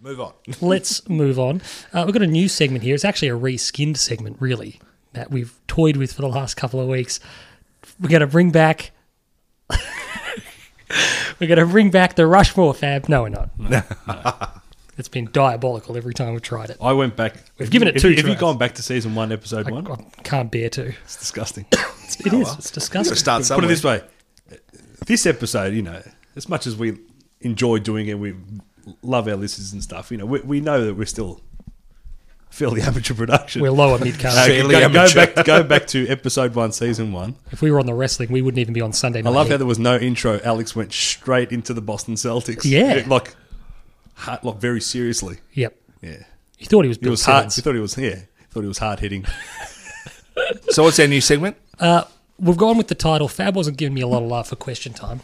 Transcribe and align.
Move 0.00 0.20
on. 0.20 0.32
let's 0.60 1.08
move 1.08 1.38
on. 1.38 1.60
Uh, 1.92 2.04
we've 2.06 2.12
got 2.12 2.22
a 2.22 2.26
new 2.26 2.48
segment 2.48 2.84
here. 2.84 2.94
It's 2.94 3.04
actually 3.04 3.28
a 3.28 3.36
reskinned 3.38 3.96
segment, 3.96 4.36
really, 4.40 4.80
that 5.12 5.30
we've 5.30 5.54
toyed 5.66 5.96
with 5.96 6.12
for 6.12 6.22
the 6.22 6.28
last 6.28 6.56
couple 6.56 6.80
of 6.80 6.88
weeks. 6.88 7.20
We're 8.00 8.08
going 8.08 8.20
to 8.20 8.26
bring 8.26 8.50
back. 8.50 8.92
we're 11.40 11.46
going 11.48 11.58
to 11.58 11.66
bring 11.66 11.90
back 11.90 12.14
the 12.14 12.26
Rushmore 12.26 12.74
Fab. 12.74 13.08
No, 13.08 13.22
we're 13.22 13.28
not. 13.30 13.50
No, 13.58 13.82
it's 14.96 15.08
been 15.08 15.28
diabolical 15.30 15.96
every 15.96 16.12
time 16.12 16.32
we've 16.32 16.42
tried 16.42 16.70
it. 16.70 16.76
I 16.82 16.92
went 16.92 17.14
back. 17.14 17.36
We've 17.56 17.70
given 17.70 17.86
it 17.86 17.94
have 17.94 18.02
two 18.02 18.10
you- 18.10 18.16
Have 18.16 18.26
you 18.26 18.32
tries. 18.32 18.40
gone 18.40 18.58
back 18.58 18.74
to 18.74 18.82
season 18.82 19.14
one, 19.14 19.30
episode 19.30 19.68
I, 19.68 19.70
one? 19.70 19.86
I 19.86 20.22
can't 20.22 20.50
bear 20.50 20.68
to. 20.70 20.88
It's 20.88 21.16
disgusting. 21.16 21.66
It 22.20 22.32
is. 22.32 22.54
It's 22.54 22.70
disgusting. 22.70 23.10
Gotta 23.14 23.44
start 23.44 23.60
Put 23.60 23.64
it 23.64 23.68
this 23.68 23.84
way: 23.84 24.02
this 25.06 25.26
episode, 25.26 25.74
you 25.74 25.82
know, 25.82 26.02
as 26.36 26.48
much 26.48 26.66
as 26.66 26.74
we 26.74 26.98
enjoy 27.42 27.80
doing 27.80 28.08
it, 28.08 28.18
we 28.18 28.34
love 29.02 29.28
our 29.28 29.36
listeners 29.36 29.72
and 29.72 29.82
stuff. 29.82 30.10
You 30.10 30.18
know, 30.18 30.26
we, 30.26 30.40
we 30.40 30.60
know 30.60 30.84
that 30.84 30.94
we're 30.94 31.06
still 31.06 31.40
fairly 32.50 32.82
amateur 32.82 33.14
production. 33.14 33.62
We're 33.62 33.70
lower 33.70 33.98
mid 33.98 34.18
card. 34.18 34.36
Uh, 34.50 34.68
go, 34.68 34.88
go 34.88 35.14
back, 35.14 35.44
go 35.44 35.62
back 35.62 35.86
to 35.88 36.06
episode 36.08 36.54
one, 36.54 36.72
season 36.72 37.12
one. 37.12 37.36
If 37.50 37.62
we 37.62 37.70
were 37.70 37.80
on 37.80 37.86
the 37.86 37.94
wrestling, 37.94 38.32
we 38.32 38.42
wouldn't 38.42 38.58
even 38.58 38.74
be 38.74 38.80
on 38.80 38.92
Sunday 38.92 39.22
night. 39.22 39.30
I 39.30 39.32
night. 39.32 39.38
love 39.38 39.48
how 39.50 39.56
there 39.56 39.66
was 39.66 39.78
no 39.78 39.96
intro. 39.96 40.40
Alex 40.44 40.74
went 40.74 40.92
straight 40.92 41.52
into 41.52 41.74
the 41.74 41.82
Boston 41.82 42.14
Celtics. 42.14 42.64
Yeah. 42.64 43.04
like, 43.06 43.34
hard, 44.14 44.44
like 44.44 44.56
very 44.56 44.80
seriously. 44.80 45.38
Yep. 45.52 45.76
Yeah, 46.00 46.22
He 46.56 46.66
thought 46.66 46.82
he 46.82 46.88
was 46.88 46.96
he 46.98 47.02
Bill 47.02 47.10
was 47.10 47.24
hard. 47.24 47.52
He 47.52 47.60
thought 47.60 47.74
he 47.74 47.80
was 47.80 47.98
yeah. 47.98 48.20
Thought 48.50 48.60
he 48.62 48.68
was 48.68 48.78
hard 48.78 49.00
hitting. 49.00 49.24
So 50.70 50.84
what's 50.84 51.00
our 51.00 51.06
new 51.08 51.20
segment? 51.20 51.56
Uh, 51.80 52.04
we've 52.38 52.56
gone 52.56 52.78
with 52.78 52.86
the 52.86 52.94
title. 52.94 53.26
Fab 53.26 53.56
wasn't 53.56 53.76
giving 53.76 53.92
me 53.92 54.00
a 54.02 54.06
lot 54.06 54.22
of 54.22 54.28
love 54.28 54.46
for 54.46 54.54
question 54.56 54.92
time 54.92 55.20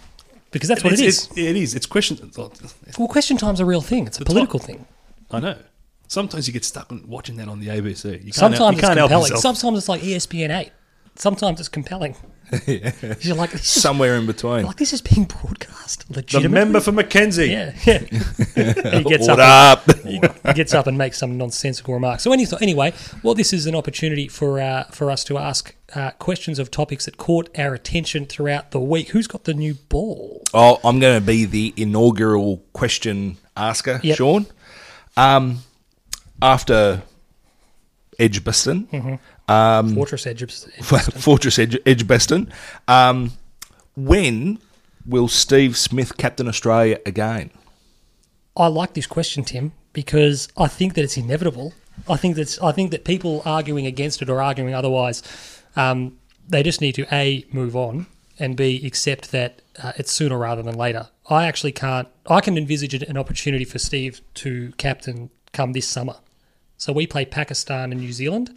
because 0.55 0.69
that's 0.69 0.85
what 0.85 0.93
it 0.93 1.01
it 1.01 1.07
is. 1.07 1.29
It, 1.33 1.39
it 1.39 1.57
is. 1.57 1.75
It's 1.75 1.85
question. 1.85 2.31
well, 2.37 3.09
question 3.09 3.37
time's 3.37 3.61
a 3.61 3.67
real 3.67 3.81
thing. 3.81 4.07
It's 4.07 4.21
a 4.21 4.25
political 4.25 4.61
thing. 4.61 4.87
I 5.31 5.41
know. 5.41 5.59
Sometimes 6.07 6.47
you 6.47 6.53
get 6.53 6.65
stuck 6.65 6.93
on 6.93 7.07
watching 7.09 7.37
that 7.39 7.49
on 7.49 7.59
the 7.59 7.67
ABC. 7.67 8.05
You 8.05 8.19
can't 8.19 8.35
Sometimes 8.35 8.59
help, 8.59 8.73
you 8.75 8.79
it's 8.79 8.89
compelling. 8.89 9.37
Sometimes 9.37 9.79
it's 9.79 9.89
like 9.89 10.01
ESPN 10.03 10.57
eight. 10.57 10.73
Sometimes 11.17 11.61
it's 11.61 11.69
compelling. 11.69 12.17
You're 12.67 13.35
like, 13.37 13.51
Somewhere 13.59 14.17
in 14.17 14.27
between. 14.27 14.67
like 14.67 14.77
this 14.77 14.93
is 14.93 15.01
being 15.01 15.25
broadcast 15.25 16.13
the 16.13 16.49
member 16.49 16.79
for 16.81 16.93
Mackenzie. 16.93 17.47
yeah, 17.47 17.73
yeah. 17.87 17.99
he 18.99 19.05
gets 19.05 19.27
What 19.29 19.41
up. 19.41 19.89
up? 19.89 19.99
he 20.05 20.21
gets 20.55 20.75
up 20.75 20.87
and 20.87 20.99
makes 20.99 21.19
some 21.19 21.39
nonsensical 21.39 21.95
remarks. 21.95 22.23
So 22.23 22.33
any, 22.33 22.47
anyway, 22.61 22.93
well, 23.23 23.35
this 23.35 23.53
is 23.53 23.67
an 23.67 23.75
opportunity 23.75 24.29
for 24.29 24.61
uh, 24.61 24.85
for 24.91 25.11
us 25.11 25.25
to 25.25 25.39
ask 25.39 25.75
uh, 25.95 26.11
questions 26.13 26.59
of 26.59 26.71
topics 26.71 27.07
that 27.07 27.17
caught 27.17 27.49
our 27.59 27.73
attention 27.75 28.27
throughout 28.27 28.73
the 28.73 28.81
week. 28.81 29.09
Who's 29.11 29.27
got 29.27 29.45
the 29.45 29.55
new 29.55 29.75
ball? 29.75 30.43
Oh, 30.53 30.81
I'm 30.85 31.01
going 31.01 31.19
to 31.21 31.27
be 31.27 31.47
the 31.47 31.73
inaugural 31.77 32.59
question 32.75 33.39
asker, 33.57 34.01
Yep. 34.03 34.17
Sean. 34.19 34.47
Um, 35.17 35.61
after 36.43 37.03
Edgbaston, 38.19 38.87
Mm-hmm. 38.93 39.95
Fortress 39.95 40.27
Edge. 40.27 40.43
Fortress 40.83 41.59
Edge, 41.59 41.79
Edgbaston, 41.85 42.53
um, 42.89 43.33
when 43.97 44.59
will 45.07 45.29
Steve 45.29 45.77
Smith 45.77 46.17
captain 46.17 46.49
Australia 46.49 46.99
again? 47.05 47.51
I 48.57 48.69
like 48.69 48.95
this 48.95 49.07
question, 49.07 49.45
Tim, 49.45 49.73
because 49.93 50.49
I 50.57 50.69
think 50.69 50.95
that 50.95 51.03
it's 51.03 51.17
inevitable. 51.17 51.75
I 52.09 52.17
think 52.17 52.37
that's 52.37 52.61
I 52.61 52.73
think 52.73 52.91
that 52.91 53.05
people 53.05 53.43
arguing 53.45 53.87
against 53.87 54.23
it 54.23 54.31
or 54.31 54.43
arguing 54.43 54.75
otherwise, 54.75 55.23
um, 55.77 56.19
they 56.49 56.63
just 56.63 56.81
need 56.81 56.95
to 56.97 57.07
a 57.13 57.45
move 57.53 57.77
on 57.77 58.07
and 58.39 58.57
b 58.57 58.85
accept 58.85 59.31
that 59.31 59.63
uh, 59.83 59.93
it's 59.97 60.11
sooner 60.13 60.39
rather 60.39 60.63
than 60.63 60.77
later. 60.77 61.09
I 61.29 61.47
actually 61.47 61.73
can't. 61.73 62.09
I 62.27 62.41
can 62.41 62.59
envisage 62.59 62.95
an 62.95 63.17
opportunity 63.17 63.65
for 63.65 63.79
Steve 63.79 64.21
to 64.35 64.73
captain 64.77 65.31
come 65.53 65.73
this 65.73 65.87
summer. 65.87 66.17
So 66.77 66.93
we 66.93 67.07
play 67.07 67.25
Pakistan 67.25 67.93
and 67.93 68.01
New 68.01 68.13
Zealand. 68.13 68.55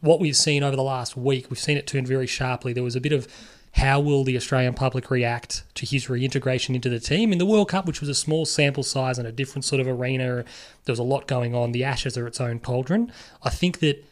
What 0.00 0.20
we've 0.20 0.36
seen 0.36 0.62
over 0.62 0.76
the 0.76 0.82
last 0.82 1.16
week, 1.16 1.48
we've 1.50 1.58
seen 1.58 1.76
it 1.76 1.86
turn 1.86 2.04
very 2.04 2.26
sharply. 2.26 2.72
There 2.72 2.82
was 2.82 2.96
a 2.96 3.00
bit 3.00 3.12
of 3.12 3.28
how 3.76 4.00
will 4.00 4.22
the 4.22 4.36
Australian 4.36 4.74
public 4.74 5.10
react 5.10 5.64
to 5.74 5.86
his 5.86 6.10
reintegration 6.10 6.74
into 6.74 6.90
the 6.90 7.00
team 7.00 7.32
in 7.32 7.38
the 7.38 7.46
World 7.46 7.70
Cup, 7.70 7.86
which 7.86 8.00
was 8.00 8.08
a 8.08 8.14
small 8.14 8.44
sample 8.44 8.82
size 8.82 9.18
and 9.18 9.26
a 9.26 9.32
different 9.32 9.64
sort 9.64 9.80
of 9.80 9.88
arena. 9.88 10.44
There 10.84 10.92
was 10.92 10.98
a 10.98 11.04
lot 11.04 11.26
going 11.26 11.54
on. 11.54 11.72
The 11.72 11.84
Ashes 11.84 12.18
are 12.18 12.26
its 12.26 12.40
own 12.40 12.58
cauldron. 12.58 13.12
I 13.42 13.50
think 13.50 13.78
that 13.78 14.04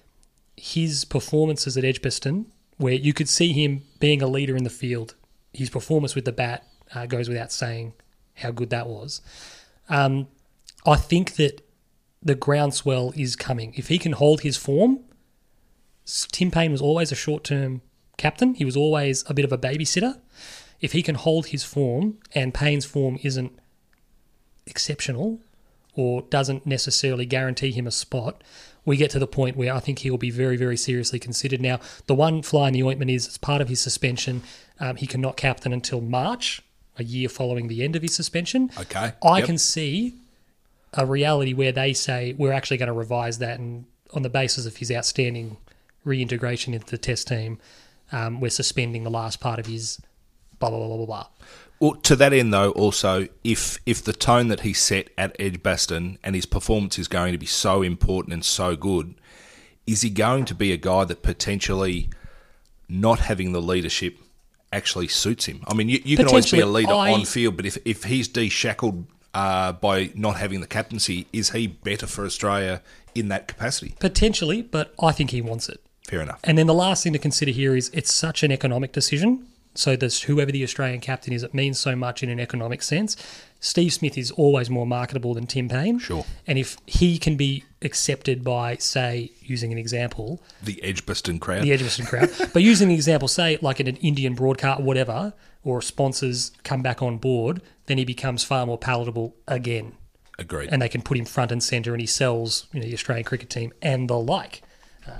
his 0.56 1.04
performances 1.04 1.76
at 1.76 1.84
Edgbaston, 1.84 2.47
where 2.78 2.94
you 2.94 3.12
could 3.12 3.28
see 3.28 3.53
him 3.53 3.82
being 3.98 4.22
a 4.22 4.26
leader 4.26 4.56
in 4.56 4.64
the 4.64 4.70
field, 4.70 5.14
his 5.53 5.69
performance 5.69 6.14
with 6.14 6.25
the 6.25 6.32
bat 6.32 6.66
uh, 6.94 7.06
goes 7.06 7.28
without 7.28 7.53
saying 7.53 7.92
how 8.36 8.50
good 8.50 8.70
that 8.70 8.86
was. 8.86 9.20
Um, 9.88 10.28
I 10.86 10.97
think 10.97 11.34
that 11.36 11.60
the 12.22 12.34
groundswell 12.34 13.12
is 13.16 13.36
coming. 13.36 13.72
If 13.76 13.88
he 13.88 13.98
can 13.98 14.12
hold 14.12 14.41
his 14.42 14.56
form, 14.56 15.00
Tim 16.32 16.50
Paine 16.50 16.72
was 16.72 16.82
always 16.82 17.12
a 17.12 17.14
short 17.16 17.44
term 17.44 17.82
captain. 18.16 18.54
He 18.54 18.64
was 18.64 18.76
always 18.76 19.25
a 19.28 19.34
bit 19.34 19.44
of 19.44 19.53
a 19.53 19.58
babysitter. 19.58 20.19
If 20.80 20.92
he 20.92 21.03
can 21.03 21.14
hold 21.14 21.47
his 21.47 21.64
form 21.64 22.19
and 22.34 22.53
Paine's 22.54 22.84
form 22.84 23.19
isn't 23.22 23.53
exceptional 24.66 25.41
or 25.94 26.22
doesn't 26.22 26.66
necessarily 26.66 27.26
guarantee 27.26 27.72
him 27.72 27.86
a 27.86 27.91
spot, 27.91 28.42
we 28.84 28.97
get 28.97 29.10
to 29.10 29.19
the 29.19 29.26
point 29.26 29.56
where 29.56 29.75
I 29.75 29.80
think 29.80 30.00
he 30.00 30.10
will 30.10 30.19
be 30.19 30.30
very, 30.30 30.56
very 30.56 30.76
seriously 30.76 31.19
considered. 31.19 31.60
Now, 31.60 31.80
the 32.06 32.14
one 32.14 32.42
fly 32.42 32.69
in 32.69 32.75
the 32.75 32.82
ointment 32.82 33.10
is 33.10 33.26
as 33.26 33.38
part 33.38 33.60
of 33.60 33.69
his 33.69 33.80
suspension, 33.80 34.42
um, 34.78 34.97
he 34.97 35.06
cannot 35.06 35.36
captain 35.36 35.72
until 35.72 36.00
March, 36.00 36.62
a 36.98 37.04
year 37.04 37.28
following 37.28 37.69
the 37.69 37.82
end 37.82 37.97
of 37.97 38.03
his 38.03 38.14
suspension. 38.14 38.70
Okay. 38.78 39.12
I 39.22 39.38
Yep. 39.38 39.47
can 39.47 39.59
see 39.59 40.14
a 40.95 41.06
reality 41.06 41.53
where 41.53 41.73
they 41.73 41.93
say 41.93 42.34
we're 42.37 42.53
actually 42.53 42.77
going 42.77 42.89
to 42.89 42.93
revise 42.93 43.39
that, 43.39 43.59
and 43.59 43.84
on 44.12 44.23
the 44.23 44.31
basis 44.31 44.67
of 44.67 44.78
his 44.78 44.91
outstanding 44.91 45.56
reintegration 46.05 46.75
into 46.75 46.87
the 46.87 46.99
test 46.99 47.28
team, 47.28 47.59
um, 48.12 48.41
we're 48.41 48.51
suspending 48.51 49.05
the 49.05 49.11
last 49.11 49.41
part 49.41 49.59
of 49.59 49.67
his 49.67 50.01
blah 50.59 50.71
blah 50.71 50.78
blah 50.78 50.97
blah 50.97 51.06
blah. 51.06 51.27
Well, 51.78 51.95
to 51.95 52.17
that 52.17 52.34
end, 52.34 52.53
though, 52.53 52.71
also, 52.73 53.27
if 53.43 53.78
if 53.87 54.05
the 54.05 54.12
tone 54.12 54.49
that 54.49 54.61
he 54.61 54.73
set 54.73 55.09
at 55.17 55.34
Edgbaston 55.41 56.19
and 56.23 56.34
his 56.34 56.45
performance 56.45 56.99
is 56.99 57.09
going 57.09 57.33
to 57.33 57.39
be 57.39 57.47
so 57.47 57.83
important 57.83 58.34
and 58.34 58.45
so 58.45 58.77
good, 58.77 59.15
is 59.87 60.03
he 60.03 60.11
going 60.11 60.45
to 60.45 60.55
be 60.55 60.72
a 60.72 60.77
guy 60.77 61.05
that 61.05 61.22
potentially 61.22 62.11
not 62.89 63.21
having 63.21 63.53
the 63.53 63.62
leadership 63.62 64.19
actually 64.72 65.09
suits 65.09 65.47
him? 65.47 65.62
I 65.67 65.72
mean, 65.72 65.89
you, 65.89 66.01
you 66.05 66.17
can 66.17 66.27
always 66.27 66.51
be 66.51 66.61
a 66.61 66.67
leader 66.67 66.93
I- 66.93 67.12
on 67.12 67.25
field, 67.25 67.57
but 67.57 67.65
if, 67.65 67.78
if 67.87 68.05
he's 68.05 68.28
deshackled 68.28 69.07
uh, 69.34 69.72
by 69.72 70.10
not 70.14 70.36
having 70.36 70.60
the 70.60 70.66
captaincy, 70.66 71.26
is 71.32 71.50
he 71.50 71.66
better 71.66 72.06
for 72.06 72.24
Australia 72.24 72.82
in 73.14 73.28
that 73.28 73.48
capacity? 73.48 73.94
Potentially, 74.00 74.62
but 74.62 74.94
I 75.02 75.12
think 75.12 75.30
he 75.30 75.41
wants 75.41 75.68
it. 75.68 75.80
Fair 76.06 76.20
enough. 76.22 76.41
And 76.44 76.58
then 76.58 76.66
the 76.66 76.74
last 76.74 77.04
thing 77.04 77.12
to 77.12 77.18
consider 77.18 77.50
here 77.52 77.76
is 77.76 77.91
it's 77.94 78.12
such 78.12 78.42
an 78.42 78.50
economic 78.50 78.92
decision. 78.92 79.46
So 79.74 79.94
there's 79.94 80.22
whoever 80.22 80.50
the 80.50 80.64
Australian 80.64 81.00
captain 81.00 81.32
is, 81.32 81.44
it 81.44 81.54
means 81.54 81.78
so 81.78 81.94
much 81.94 82.24
in 82.24 82.28
an 82.28 82.41
economic 82.41 82.82
sense. 82.82 83.16
Steve 83.60 83.92
Smith 83.92 84.18
is 84.18 84.32
always 84.32 84.68
more 84.68 84.84
marketable 84.86 85.34
than 85.34 85.47
Tim 85.47 85.68
Paine. 85.68 86.00
Sure. 86.00 86.24
And 86.48 86.58
if 86.58 86.76
he 86.86 87.18
can 87.18 87.36
be 87.36 87.62
accepted 87.82 88.42
by, 88.42 88.74
say, 88.76 89.30
using 89.41 89.70
an 89.70 89.78
example, 89.78 90.42
The 90.62 90.82
Edgbaston 90.82 91.38
crowd. 91.38 91.62
the 91.62 91.72
Edgbaston 91.72 92.06
crowd. 92.06 92.30
but 92.52 92.62
using 92.64 92.88
the 92.88 92.94
example, 92.94 93.28
say 93.28 93.58
like 93.62 93.78
in 93.78 93.86
an 93.86 93.97
Indian 93.97 94.34
broadcast, 94.34 94.80
whatever, 94.80 95.34
or 95.62 95.80
sponsors 95.80 96.50
come 96.64 96.82
back 96.82 97.00
on 97.00 97.18
board, 97.18 97.62
then 97.91 97.99
he 97.99 98.05
becomes 98.05 98.45
far 98.45 98.65
more 98.65 98.78
palatable 98.78 99.34
again, 99.49 99.93
Agreed. 100.39 100.69
and 100.73 100.81
they 100.81 100.89
can 100.89 101.03
put 101.03 101.19
him 101.19 101.25
front 101.27 101.51
and 101.53 101.62
centre, 101.62 101.93
and 101.93 102.01
he 102.01 102.06
sells 102.06 102.67
you 102.73 102.81
know 102.81 102.87
the 102.87 102.95
Australian 102.95 103.25
cricket 103.25 103.51
team 103.51 103.73
and 103.83 104.09
the 104.09 104.17
like. 104.19 104.62
Um, 105.06 105.15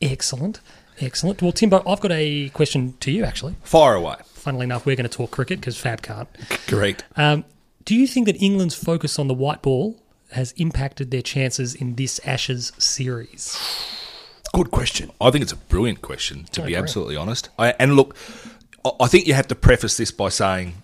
excellent, 0.00 0.60
excellent. 1.00 1.42
Well, 1.42 1.52
Timbo, 1.52 1.82
I've 1.88 2.00
got 2.00 2.12
a 2.12 2.48
question 2.50 2.94
to 3.00 3.10
you. 3.10 3.24
Actually, 3.24 3.56
Fire 3.62 3.94
away. 3.94 4.16
funnily 4.24 4.64
enough, 4.64 4.86
we're 4.86 4.96
going 4.96 5.08
to 5.08 5.16
talk 5.16 5.30
cricket 5.30 5.60
because 5.60 5.76
Fab 5.76 6.02
can't. 6.02 6.28
Correct. 6.66 7.04
Um, 7.16 7.44
do 7.84 7.94
you 7.94 8.06
think 8.06 8.26
that 8.26 8.40
England's 8.42 8.74
focus 8.74 9.18
on 9.18 9.28
the 9.28 9.34
white 9.34 9.62
ball 9.62 10.00
has 10.32 10.52
impacted 10.52 11.10
their 11.10 11.22
chances 11.22 11.74
in 11.74 11.94
this 11.94 12.20
Ashes 12.24 12.72
series? 12.78 13.56
Good 14.52 14.70
question. 14.70 15.10
I 15.20 15.30
think 15.30 15.42
it's 15.42 15.52
a 15.52 15.56
brilliant 15.56 16.02
question, 16.02 16.44
to 16.52 16.62
be 16.62 16.74
absolutely 16.74 17.16
honest. 17.16 17.48
I, 17.58 17.74
and 17.78 17.94
look, 17.94 18.16
I- 19.00 19.08
think 19.08 19.26
you 19.26 19.34
have 19.34 19.48
to 19.48 19.54
preface 19.54 19.96
this 19.96 20.10
by 20.10 20.28
saying, 20.28 20.74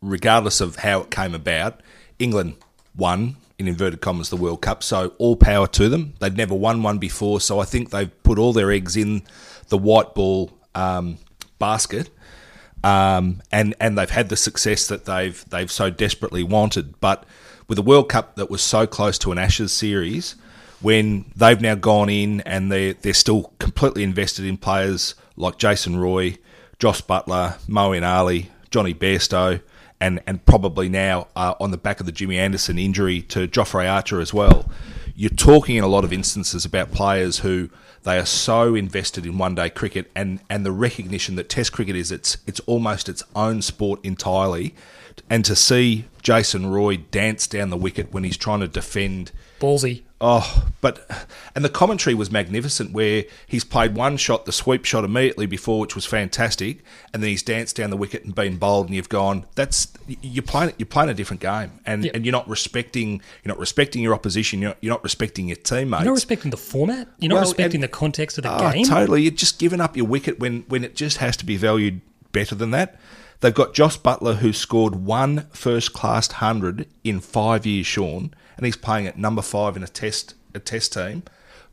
regardless 0.00 0.60
of 0.60 0.76
how 0.76 1.00
it 1.02 1.10
came 1.10 1.34
about, 1.34 1.80
England 2.18 2.56
won, 2.96 3.36
in 3.58 3.68
inverted 3.68 4.00
commas, 4.00 4.28
the 4.28 4.36
World 4.36 4.60
Cup. 4.60 4.82
So 4.82 5.12
all 5.18 5.36
power 5.36 5.66
to 5.68 5.88
them. 5.88 6.14
They'd 6.18 6.36
never 6.36 6.54
won 6.54 6.82
one 6.82 6.98
before. 6.98 7.40
So 7.40 7.60
I 7.60 7.64
think 7.64 7.90
they've 7.90 8.22
put 8.22 8.38
all 8.38 8.52
their 8.52 8.70
eggs 8.70 8.96
in 8.96 9.22
the 9.68 9.78
white 9.78 10.14
ball 10.14 10.50
um, 10.74 11.18
basket. 11.58 12.10
Um, 12.84 13.40
and, 13.52 13.74
and 13.80 13.96
they've 13.96 14.10
had 14.10 14.28
the 14.28 14.36
success 14.36 14.88
that 14.88 15.04
they've 15.04 15.44
they've 15.50 15.70
so 15.70 15.88
desperately 15.90 16.42
wanted. 16.42 17.00
But 17.00 17.24
with 17.68 17.78
a 17.78 17.82
World 17.82 18.08
Cup 18.08 18.34
that 18.34 18.50
was 18.50 18.60
so 18.60 18.86
close 18.86 19.18
to 19.18 19.30
an 19.30 19.38
Ashes 19.38 19.72
series, 19.72 20.34
when 20.80 21.26
they've 21.36 21.60
now 21.60 21.76
gone 21.76 22.08
in 22.08 22.40
and 22.40 22.72
they're, 22.72 22.94
they're 22.94 23.14
still 23.14 23.52
completely 23.60 24.02
invested 24.02 24.44
in 24.44 24.56
players 24.56 25.14
like 25.36 25.56
Jason 25.58 25.96
Roy, 25.96 26.36
Jos 26.82 27.00
Buttler, 27.00 27.60
Moeen 27.68 28.04
Ali, 28.04 28.50
Jonny 28.72 28.92
Bairstow, 28.92 29.60
and 30.00 30.20
and 30.26 30.44
probably 30.44 30.88
now 30.88 31.28
uh, 31.36 31.54
on 31.60 31.70
the 31.70 31.76
back 31.76 32.00
of 32.00 32.06
the 32.06 32.10
Jimmy 32.10 32.40
Anderson 32.40 32.76
injury 32.76 33.22
to 33.22 33.46
Jofra 33.46 33.88
Archer 33.88 34.20
as 34.20 34.34
well. 34.34 34.68
You're 35.14 35.30
talking 35.30 35.76
in 35.76 35.84
a 35.84 35.86
lot 35.86 36.02
of 36.02 36.12
instances 36.12 36.64
about 36.64 36.90
players 36.90 37.38
who 37.38 37.70
they 38.02 38.18
are 38.18 38.26
so 38.26 38.74
invested 38.74 39.24
in 39.24 39.38
one 39.38 39.54
day 39.54 39.70
cricket 39.70 40.10
and, 40.16 40.40
and 40.50 40.66
the 40.66 40.72
recognition 40.72 41.36
that 41.36 41.48
Test 41.48 41.72
cricket 41.72 41.94
is 41.94 42.10
it's 42.10 42.38
it's 42.48 42.58
almost 42.66 43.08
its 43.08 43.22
own 43.36 43.62
sport 43.62 44.00
entirely, 44.02 44.74
and 45.30 45.44
to 45.44 45.54
see 45.54 46.06
Jason 46.20 46.66
Roy 46.66 46.96
dance 46.96 47.46
down 47.46 47.70
the 47.70 47.76
wicket 47.76 48.12
when 48.12 48.24
he's 48.24 48.36
trying 48.36 48.58
to 48.58 48.66
defend 48.66 49.30
Ballsy. 49.60 50.02
Oh, 50.24 50.68
but 50.80 51.26
and 51.56 51.64
the 51.64 51.68
commentary 51.68 52.14
was 52.14 52.30
magnificent. 52.30 52.92
Where 52.92 53.24
he's 53.46 53.64
played 53.64 53.96
one 53.96 54.16
shot, 54.16 54.44
the 54.46 54.52
sweep 54.52 54.84
shot 54.84 55.02
immediately 55.04 55.46
before, 55.46 55.80
which 55.80 55.96
was 55.96 56.06
fantastic, 56.06 56.84
and 57.12 57.20
then 57.22 57.30
he's 57.30 57.42
danced 57.42 57.74
down 57.74 57.90
the 57.90 57.96
wicket 57.96 58.24
and 58.24 58.32
been 58.32 58.56
bowled, 58.56 58.86
and 58.86 58.94
you've 58.94 59.08
gone. 59.08 59.46
That's 59.56 59.88
you're 60.20 60.44
playing. 60.44 60.74
You're 60.78 60.86
playing 60.86 61.10
a 61.10 61.14
different 61.14 61.40
game, 61.40 61.72
and 61.84 62.04
Yep. 62.04 62.14
and 62.14 62.24
you're 62.24 62.30
not 62.32 62.48
respecting. 62.48 63.20
You're 63.42 63.48
not 63.54 63.58
respecting 63.58 64.00
your 64.00 64.14
opposition. 64.14 64.60
You're 64.60 64.70
not, 64.70 64.78
you're 64.80 64.92
not 64.94 65.02
respecting 65.02 65.48
your 65.48 65.56
teammates. 65.56 66.02
You're 66.04 66.12
not 66.12 66.14
respecting 66.14 66.50
the 66.52 66.56
format. 66.56 67.08
You're 67.18 67.30
not 67.30 67.34
Well, 67.34 67.42
respecting 67.42 67.78
and- 67.82 67.84
the 67.84 67.88
context 67.88 68.38
of 68.38 68.44
the 68.44 68.54
Oh, 68.54 68.70
game. 68.72 68.84
totally. 68.86 69.22
You're 69.22 69.32
just 69.32 69.58
giving 69.58 69.80
up 69.80 69.96
your 69.96 70.06
wicket 70.06 70.38
when, 70.38 70.64
when 70.68 70.84
it 70.84 70.94
just 70.94 71.16
has 71.18 71.36
to 71.38 71.44
be 71.44 71.56
valued 71.56 72.00
better 72.30 72.54
than 72.54 72.70
that. 72.70 72.96
They've 73.40 73.52
got 73.52 73.74
Josh 73.74 73.98
Buttler, 73.98 74.36
who 74.36 74.52
scored 74.52 74.94
one 74.94 75.46
first 75.52 75.92
class 75.92 76.30
hundred 76.30 76.86
in 77.02 77.18
five 77.18 77.66
years, 77.66 77.86
Sean, 77.88 78.32
and 78.56 78.66
he's 78.66 78.76
playing 78.76 79.06
at 79.06 79.18
number 79.18 79.42
five 79.42 79.76
in 79.76 79.82
a 79.82 79.88
test 79.88 80.34
a 80.54 80.58
test 80.58 80.92
team. 80.92 81.22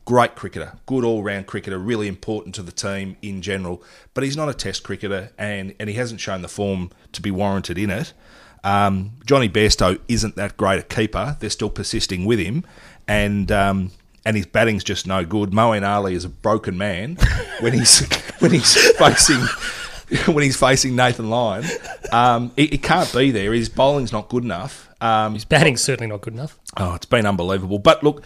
Great 0.06 0.36
cricketer, 0.36 0.74
good 0.86 1.04
all 1.04 1.22
round 1.22 1.46
cricketer, 1.46 1.78
really 1.78 2.08
important 2.08 2.56
to 2.56 2.64
the 2.64 2.72
team 2.72 3.16
in 3.22 3.42
general. 3.42 3.84
But 4.14 4.24
he's 4.24 4.36
not 4.36 4.50
a 4.50 4.54
test 4.54 4.84
cricketer, 4.84 5.32
and, 5.38 5.76
and 5.80 5.88
he 5.88 5.96
hasn't 5.96 6.20
shown 6.20 6.42
the 6.42 6.48
form 6.48 6.90
to 7.12 7.22
be 7.22 7.30
warranted 7.30 7.78
in 7.78 7.92
it. 7.92 8.14
Um, 8.64 9.12
Jonny 9.26 9.48
Bairstow 9.50 10.00
isn't 10.08 10.36
that 10.36 10.58
great 10.58 10.80
a 10.80 10.84
keeper. 10.84 11.38
They're 11.40 11.50
still 11.50 11.70
persisting 11.70 12.26
with 12.26 12.40
him, 12.40 12.66
and 13.08 13.52
um, 13.52 13.92
and 14.26 14.36
his 14.36 14.46
batting's 14.46 14.84
just 14.84 15.08
no 15.08 15.24
good. 15.26 15.52
Moeen 15.52 15.88
Ali 15.88 16.14
is 16.14 16.26
a 16.26 16.30
broken 16.30 16.78
man 16.78 17.18
when 17.60 17.74
he's 17.74 18.06
when 18.40 18.52
he's 18.52 18.76
facing 18.94 19.42
when 20.26 20.44
he's 20.44 20.58
facing 20.58 20.96
Nathan 20.96 21.30
Lyon. 21.30 21.66
Um, 22.12 22.52
he, 22.56 22.68
he 22.68 22.78
can't 22.78 23.12
be 23.14 23.32
there. 23.32 23.54
His 23.54 23.70
bowling's 23.70 24.12
not 24.12 24.30
good 24.30 24.44
enough. 24.44 24.90
Um, 25.02 25.34
His 25.34 25.46
batting's 25.46 25.82
certainly 25.82 26.08
not 26.08 26.22
good 26.22 26.34
enough. 26.34 26.58
Oh, 26.78 26.96
it's 26.96 27.06
been 27.06 27.26
unbelievable. 27.26 27.80
But 27.80 28.04
look, 28.04 28.24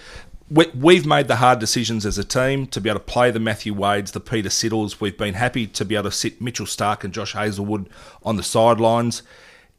we, 0.49 0.67
we've 0.75 1.05
made 1.05 1.27
the 1.27 1.37
hard 1.37 1.59
decisions 1.59 2.05
as 2.05 2.17
a 2.17 2.23
team 2.23 2.67
to 2.67 2.81
be 2.81 2.89
able 2.89 2.99
to 2.99 3.05
play 3.05 3.31
the 3.31 3.39
Matthew 3.39 3.73
Wades, 3.73 4.11
the 4.11 4.19
Peter 4.19 4.49
Siddles. 4.49 4.99
We've 4.99 5.17
been 5.17 5.33
happy 5.33 5.67
to 5.67 5.85
be 5.85 5.95
able 5.95 6.09
to 6.09 6.15
sit 6.15 6.41
Mitchell 6.41 6.65
Starc 6.65 7.03
and 7.03 7.13
Josh 7.13 7.33
Hazlewood 7.33 7.89
on 8.23 8.37
the 8.37 8.43
sidelines. 8.43 9.23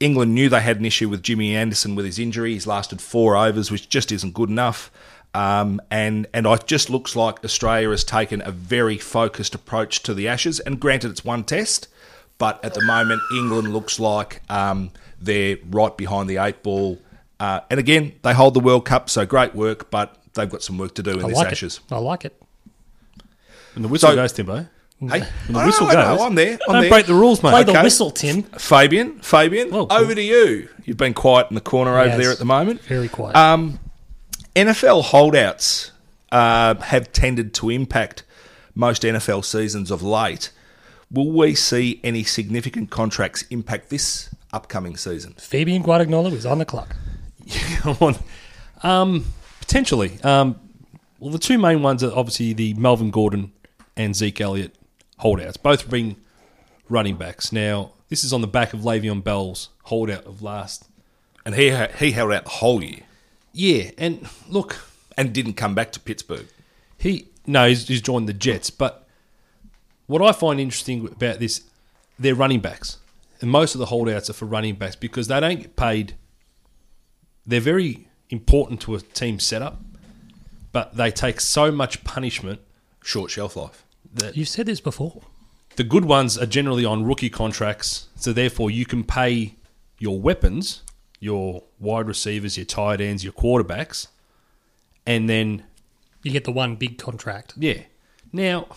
England 0.00 0.34
knew 0.34 0.48
they 0.48 0.60
had 0.60 0.78
an 0.78 0.84
issue 0.84 1.08
with 1.08 1.22
Jimmy 1.22 1.54
Anderson 1.54 1.94
with 1.94 2.04
his 2.04 2.18
injury. 2.18 2.52
He's 2.52 2.66
lasted 2.66 3.00
four 3.00 3.36
overs, 3.36 3.70
which 3.70 3.88
just 3.88 4.12
isn't 4.12 4.34
good 4.34 4.50
enough. 4.50 4.90
Um, 5.32 5.80
and 5.90 6.28
and 6.32 6.46
it 6.46 6.66
just 6.66 6.90
looks 6.90 7.16
like 7.16 7.44
Australia 7.44 7.90
has 7.90 8.04
taken 8.04 8.40
a 8.44 8.52
very 8.52 8.98
focused 8.98 9.54
approach 9.54 10.02
to 10.04 10.14
the 10.14 10.28
Ashes. 10.28 10.60
And 10.60 10.78
granted, 10.78 11.10
it's 11.10 11.24
one 11.24 11.42
test, 11.42 11.88
but 12.38 12.64
at 12.64 12.75
the 12.75 12.82
moment, 12.84 13.22
England 13.36 13.72
looks 13.72 13.98
like 14.00 14.42
um, 14.50 14.90
they're 15.20 15.56
right 15.70 15.96
behind 15.96 16.28
the 16.28 16.38
eight 16.38 16.62
ball. 16.62 16.98
Uh, 17.40 17.60
and 17.70 17.78
again, 17.81 18.12
they 18.22 18.32
hold 18.32 18.54
the 18.54 18.60
World 18.60 18.84
Cup, 18.84 19.10
so 19.10 19.25
great 19.26 19.54
work, 19.54 19.90
but 19.90 20.16
they've 20.34 20.50
got 20.50 20.62
some 20.62 20.78
work 20.78 20.94
to 20.94 21.02
do 21.02 21.12
in 21.19 21.25
I 21.25 21.28
this 21.28 21.36
like 21.36 21.48
Ashes. 21.52 21.81
it. 21.88 21.92
I 21.94 21.98
like 21.98 22.25
it. 22.25 22.40
And 23.75 23.84
the 23.84 23.88
whistle 23.88 24.10
So- 24.10 24.16
goes, 24.16 24.32
Timbo. 24.32 24.66
Hey, 25.00 25.08
When 25.08 25.20
the 25.50 25.58
I 25.58 25.66
whistle 25.66 25.86
know, 25.86 25.92
I 25.92 25.94
know, 25.96 26.16
goes, 26.16 26.26
I'm 26.26 26.34
there. 26.36 26.52
I'm 26.52 26.58
don't 26.72 26.81
there. 26.82 26.90
break 26.90 27.06
the 27.06 27.14
rules, 27.14 27.42
mate. 27.42 27.50
Play 27.50 27.64
the 27.64 27.72
Okay. 27.72 27.82
whistle, 27.82 28.10
Tim. 28.10 28.44
Fabian, 28.44 29.19
Fabian, 29.20 29.70
Well, 29.70 29.88
over 29.90 30.14
to 30.14 30.22
you. 30.22 30.69
You've 30.84 30.96
been 30.96 31.12
quiet 31.14 31.48
in 31.50 31.56
the 31.56 31.60
corner 31.60 31.98
over 31.98 32.16
there 32.16 32.30
at 32.30 32.38
the 32.38 32.44
moment. 32.46 32.80
Very 32.82 33.08
quiet. 33.08 33.37
Um, 33.37 33.80
NFL 34.56 35.02
holdouts 35.02 35.90
uh, 36.32 36.76
have 36.76 37.12
tended 37.12 37.52
to 37.54 37.70
impact 37.70 38.22
most 38.75 39.02
NFL 39.02 39.44
seasons 39.44 39.90
of 39.90 40.02
late. 40.02 40.50
Will 41.10 41.30
we 41.30 41.54
see 41.54 42.00
any 42.02 42.24
significant 42.24 42.90
contracts 42.90 43.42
impact 43.50 43.90
this 43.90 44.34
upcoming 44.52 44.96
season? 44.96 45.34
Fabian 45.34 45.82
Guadagnolo 45.82 46.32
is 46.32 46.46
on 46.46 46.58
the 46.58 46.64
clock. 46.64 46.96
Come 47.76 47.96
on. 48.00 48.16
Um, 48.82 49.26
potentially. 49.60 50.18
Um, 50.22 50.58
well, 51.18 51.30
the 51.30 51.38
two 51.38 51.58
main 51.58 51.82
ones 51.82 52.02
are 52.02 52.12
obviously 52.14 52.52
the 52.52 52.74
Melvin 52.74 53.10
Gordon 53.10 53.52
and 53.96 54.14
Zeke 54.14 54.40
Elliott 54.40 54.74
holdouts, 55.18 55.56
both 55.56 55.88
being 55.88 56.16
running 56.88 57.16
backs. 57.16 57.52
Now, 57.52 57.92
this 58.08 58.24
is 58.24 58.32
on 58.32 58.40
the 58.40 58.46
back 58.46 58.72
of 58.72 58.80
Le'Veon 58.80 59.22
Bell's 59.22 59.70
holdout 59.84 60.24
of 60.24 60.42
last. 60.42 60.88
And 61.46 61.54
he 61.54 61.76
he 61.98 62.12
held 62.12 62.32
out 62.32 62.44
the 62.44 62.50
whole 62.50 62.82
year 62.82 63.00
Yeah, 63.52 63.90
and 63.98 64.26
look, 64.48 64.78
and 65.16 65.32
didn't 65.32 65.54
come 65.54 65.74
back 65.74 65.92
to 65.92 66.00
Pittsburgh. 66.00 66.46
he 66.96 67.28
no, 67.46 67.68
he's, 67.68 67.86
he's 67.86 68.00
joined 68.00 68.28
the 68.28 68.32
Jets. 68.32 68.70
But 68.70 69.03
what 70.06 70.22
I 70.22 70.32
find 70.32 70.60
interesting 70.60 71.06
about 71.06 71.38
this, 71.38 71.62
they're 72.18 72.34
running 72.34 72.60
backs, 72.60 72.98
and 73.40 73.50
most 73.50 73.74
of 73.74 73.78
the 73.78 73.86
holdouts 73.86 74.30
are 74.30 74.34
for 74.34 74.46
running 74.46 74.74
backs 74.74 74.96
because 74.96 75.28
they 75.28 75.40
don't 75.40 75.60
get 75.60 75.76
paid. 75.76 76.14
They're 77.46 77.60
very 77.60 78.08
important 78.30 78.80
to 78.82 78.94
a 78.94 79.00
team 79.00 79.38
setup, 79.38 79.80
but 80.72 80.96
they 80.96 81.10
take 81.10 81.40
so 81.40 81.70
much 81.70 82.04
punishment 82.04 82.60
Short 83.02 83.30
shelf 83.30 83.54
life. 83.54 83.84
You've 84.32 84.48
said 84.48 84.64
this 84.64 84.80
before. 84.80 85.20
the 85.76 85.84
good 85.84 86.06
ones 86.06 86.38
are 86.38 86.46
generally 86.46 86.86
on 86.86 87.04
rookie 87.04 87.28
contracts. 87.28 88.08
So 88.16 88.32
therefore, 88.32 88.70
you 88.70 88.86
can 88.86 89.04
pay 89.04 89.56
your 89.98 90.18
weapons, 90.18 90.82
your 91.20 91.64
wide 91.78 92.06
receivers, 92.08 92.56
your 92.56 92.64
tight 92.64 93.02
ends, 93.02 93.22
your 93.22 93.34
quarterbacks, 93.34 94.08
and 95.04 95.28
then 95.28 95.64
You 96.24 96.32
get 96.32 96.44
the 96.44 96.52
one 96.52 96.76
big 96.76 96.96
contract. 96.98 97.52
Yeah. 97.56 97.82
Now, 98.32 98.68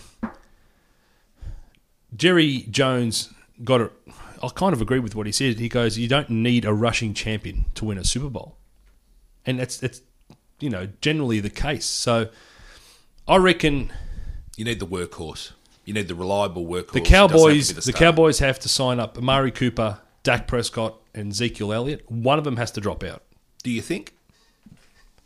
Jerry 2.17 2.65
Jones 2.69 3.33
got 3.63 3.81
it. 3.81 3.91
I 4.43 4.49
kind 4.49 4.73
of 4.73 4.81
agree 4.81 4.99
with 4.99 5.15
what 5.15 5.25
he 5.25 5.31
said. 5.31 5.59
He 5.59 5.69
goes, 5.69 5.97
"You 5.97 6.07
don't 6.07 6.29
need 6.29 6.65
a 6.65 6.73
rushing 6.73 7.13
champion 7.13 7.65
to 7.75 7.85
win 7.85 7.97
a 7.97 8.03
Super 8.03 8.29
Bowl," 8.29 8.57
and 9.45 9.59
that's 9.59 9.77
that's 9.77 10.01
you 10.59 10.69
know 10.69 10.87
generally 11.01 11.39
the 11.39 11.49
case. 11.49 11.85
So, 11.85 12.29
I 13.27 13.37
reckon 13.37 13.91
You 14.55 14.65
need 14.65 14.79
the 14.79 14.87
workhorse. 14.87 15.51
You 15.85 15.93
need 15.93 16.07
the 16.07 16.15
reliable 16.15 16.65
workhorse. 16.65 16.91
the 16.91 16.99
It 16.99 17.03
doesn't 17.03 17.13
have 17.13 17.29
to 17.29 17.37
Cowboys 17.37 17.73
be 17.73 17.81
the. 17.81 17.93
Cowboys 17.93 18.39
have 18.39 18.59
to 18.59 18.69
sign 18.69 18.99
up 18.99 19.17
Amari 19.17 19.51
Cooper, 19.51 19.99
Dak 20.23 20.47
Prescott, 20.47 20.99
and 21.15 21.31
Ezekiel 21.31 21.71
Elliott. 21.73 22.09
One 22.11 22.37
of 22.37 22.43
them 22.43 22.57
has 22.57 22.71
to 22.71 22.81
drop 22.81 23.03
out. 23.03 23.23
Do 23.63 23.71
you 23.71 23.81
think? 23.81 24.13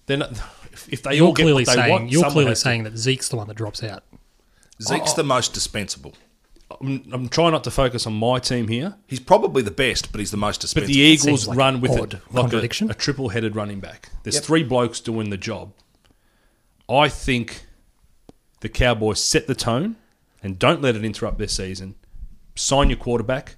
Then, 0.06 0.22
if 0.90 1.02
they 1.04 1.16
You're 1.16 1.28
all 1.28 1.34
get 1.34 1.44
clearly 1.44 1.64
what 1.64 1.68
they 1.68 1.82
saying 1.82 1.92
want, 1.92 2.04
Oh, 2.04 2.08
you're 2.08 2.30
clearly 2.30 2.50
has 2.50 2.60
to- 2.60 2.64
saying 2.64 2.84
that 2.84 2.98
Zeke's 2.98 3.30
the 3.30 3.36
one 3.38 3.48
that 3.48 3.56
drops 3.58 3.84
out. 3.84 4.04
Zeke's 4.82 5.14
oh, 5.14 5.16
the 5.18 5.22
oh. 5.24 5.26
most 5.26 5.54
dispensable. 5.54 6.14
I'm, 6.80 7.04
I'm 7.12 7.30
trying 7.30 7.52
not 7.52 7.64
to 7.66 7.72
focus 7.72 8.06
on 8.08 8.14
my 8.14 8.40
team 8.40 8.68
here. 8.68 8.96
He's 9.08 9.20
probably 9.20 9.62
the 9.64 9.72
best, 9.72 10.12
but 10.12 10.20
he's 10.20 10.32
the 10.32 10.38
most 10.38 10.64
expensive. 10.64 10.88
But 10.88 10.94
the 10.94 11.00
Eagles 11.00 11.48
like 11.48 11.58
run 11.58 11.82
with 11.82 11.92
odd 11.92 12.14
a, 12.14 12.18
like 12.32 12.44
contradiction. 12.44 12.88
a, 12.90 12.92
a 12.92 12.96
triple-headed 12.96 13.56
running 13.56 13.80
back. 13.80 14.10
There's 14.24 14.36
Yep. 14.36 14.44
three 14.44 14.64
blokes 14.64 15.00
doing 15.00 15.30
the 15.30 15.38
job. 15.38 15.74
I 16.90 17.10
think 17.10 17.66
the 18.62 18.70
Cowboys 18.70 19.24
set 19.24 19.48
the 19.48 19.56
tone 19.56 19.96
and 20.44 20.58
don't 20.60 20.82
let 20.82 20.96
it 20.96 21.04
interrupt 21.04 21.38
their 21.38 21.48
season. 21.48 21.96
Sign 22.56 22.90
your 22.90 22.98
quarterback, 23.00 23.56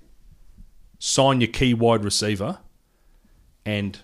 sign 0.99 1.41
your 1.41 1.49
key 1.49 1.73
wide 1.73 2.03
receiver, 2.03 2.59
and 3.65 3.99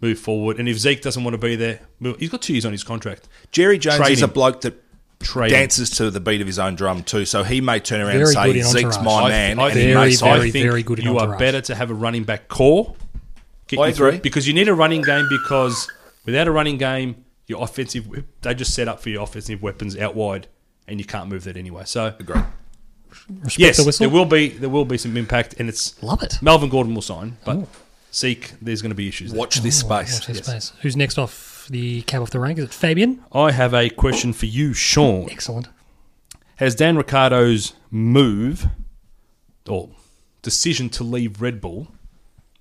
move 0.00 0.18
forward. 0.18 0.58
And 0.58 0.68
if 0.68 0.76
Zeke 0.78 1.00
doesn't 1.00 1.24
want 1.24 1.34
to 1.34 1.38
be 1.38 1.56
there, 1.56 1.80
move, 1.98 2.18
he's 2.18 2.28
got 2.30 2.42
two 2.42 2.52
years 2.52 2.66
on 2.66 2.72
his 2.72 2.84
contract. 2.84 3.26
Jerry 3.52 3.78
Jones 3.78 3.96
Trade 3.96 4.12
is 4.12 4.22
a 4.22 4.28
bloke 4.28 4.60
that 4.62 4.83
Trade 5.24 5.50
dances 5.50 5.90
to 5.90 6.10
the 6.10 6.20
beat 6.20 6.40
of 6.40 6.46
his 6.46 6.58
own 6.58 6.74
drum 6.76 7.02
too. 7.02 7.24
So 7.24 7.42
he 7.42 7.60
may 7.60 7.80
turn 7.80 8.00
around 8.00 8.12
Very 8.12 8.22
and 8.22 8.32
say 8.32 8.50
in 8.58 8.64
Zeke's 8.64 9.00
my 9.02 9.22
I- 9.24 9.28
man, 9.28 9.58
I 9.58 9.68
and 9.70 9.72
he 9.78 9.84
think- 9.86 9.94
may 9.94 9.94
Very, 9.94 10.16
very, 10.16 10.32
I 10.48 10.50
think 10.50 10.64
very 10.66 10.82
good 10.82 10.98
in 11.00 11.04
You 11.06 11.18
are 11.18 11.36
better 11.38 11.60
to 11.62 11.74
have 11.74 11.90
a 11.90 11.94
running 11.94 12.24
back 12.24 12.48
core. 12.48 12.94
Get 13.66 13.78
I 13.80 13.88
agree. 13.88 14.18
because 14.18 14.46
you 14.46 14.52
need 14.54 14.68
a 14.68 14.74
running 14.74 15.02
game. 15.02 15.26
Because 15.30 15.88
without 16.26 16.46
a 16.46 16.50
running 16.52 16.76
game, 16.78 17.24
your 17.46 17.62
offensive 17.62 18.06
they 18.42 18.54
just 18.54 18.74
set 18.74 18.88
up 18.88 19.00
for 19.00 19.08
your 19.10 19.22
offensive 19.22 19.62
weapons 19.62 19.96
out 19.98 20.14
wide, 20.14 20.46
and 20.86 20.98
you 21.00 21.04
can't 21.06 21.28
move 21.28 21.44
that 21.44 21.56
anyway. 21.56 21.82
So 21.86 22.14
Agree. 22.18 22.40
Respect 23.28 23.58
yes, 23.58 23.76
the 23.78 23.84
whistle. 23.84 24.06
there 24.06 24.14
will 24.14 24.24
be 24.26 24.48
there 24.48 24.68
will 24.68 24.84
be 24.84 24.98
some 24.98 25.16
impact, 25.16 25.54
and 25.58 25.68
it's 25.68 26.00
Love 26.02 26.22
it. 26.22 26.38
Melvin 26.42 26.68
Gordon 26.68 26.94
will 26.94 27.02
sign, 27.02 27.36
but 27.44 27.56
Oh. 27.56 27.68
Zeke, 28.12 28.52
there's 28.60 28.82
going 28.82 28.90
to 28.90 28.94
be 28.96 29.08
issues. 29.08 29.30
There. 29.32 29.38
Watch 29.38 29.56
this 29.62 29.82
Oh, 29.82 29.86
space. 29.86 30.14
watch 30.14 30.26
this 30.26 30.36
Yes. 30.38 30.46
space. 30.46 30.72
Who's 30.82 30.96
next 30.96 31.18
off 31.18 31.32
the 31.68 32.02
cab 32.02 32.22
off 32.22 32.30
the 32.30 32.40
rank? 32.40 32.58
Is 32.58 32.66
it 32.66 32.74
Fabian? 32.74 33.22
I 33.32 33.50
have 33.52 33.74
a 33.74 33.90
question 33.90 34.32
for 34.32 34.46
you, 34.46 34.74
Sean. 34.74 35.28
Excellent. 35.30 35.68
Has 36.56 36.74
Dan 36.74 36.96
Ricciardo's 36.96 37.74
move 37.90 38.68
or 39.68 39.90
decision 40.42 40.88
to 40.90 41.04
leave 41.04 41.42
Red 41.42 41.60
Bull 41.60 41.88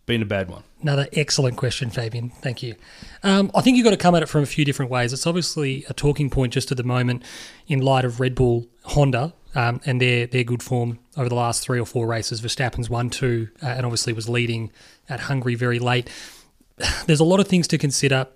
been 0.05 0.21
a 0.21 0.25
bad 0.25 0.49
one? 0.49 0.63
Another 0.81 1.07
excellent 1.13 1.57
question, 1.57 1.89
Fabian. 1.89 2.29
Thank 2.29 2.61
you. 2.61 2.75
Um, 3.23 3.51
I 3.55 3.61
think 3.61 3.77
you've 3.77 3.85
got 3.85 3.91
to 3.91 3.97
come 3.97 4.15
at 4.15 4.23
it 4.23 4.27
from 4.27 4.43
a 4.43 4.45
few 4.45 4.65
different 4.65 4.91
ways. 4.91 5.13
It's 5.13 5.25
obviously 5.25 5.85
a 5.89 5.93
talking 5.93 6.29
point 6.29 6.53
just 6.53 6.71
at 6.71 6.77
the 6.77 6.83
moment 6.83 7.23
in 7.67 7.81
light 7.81 8.03
of 8.03 8.19
Red 8.19 8.35
Bull 8.35 8.67
Honda 8.83 9.33
um, 9.55 9.79
and 9.85 10.01
their 10.01 10.27
their 10.27 10.43
good 10.43 10.61
form 10.61 10.99
over 11.17 11.29
the 11.29 11.35
last 11.35 11.63
three 11.63 11.79
or 11.79 11.85
four 11.85 12.07
races. 12.07 12.41
Verstappen's 12.41 12.89
won 12.89 13.09
two, 13.09 13.49
uh, 13.61 13.67
and 13.67 13.85
obviously 13.85 14.13
was 14.13 14.27
leading 14.27 14.71
at 15.07 15.21
Hungary 15.21 15.55
very 15.55 15.79
late. 15.79 16.09
There's 17.05 17.19
a 17.19 17.25
lot 17.25 17.39
of 17.39 17.47
things 17.47 17.67
to 17.69 17.77
consider. 17.77 18.27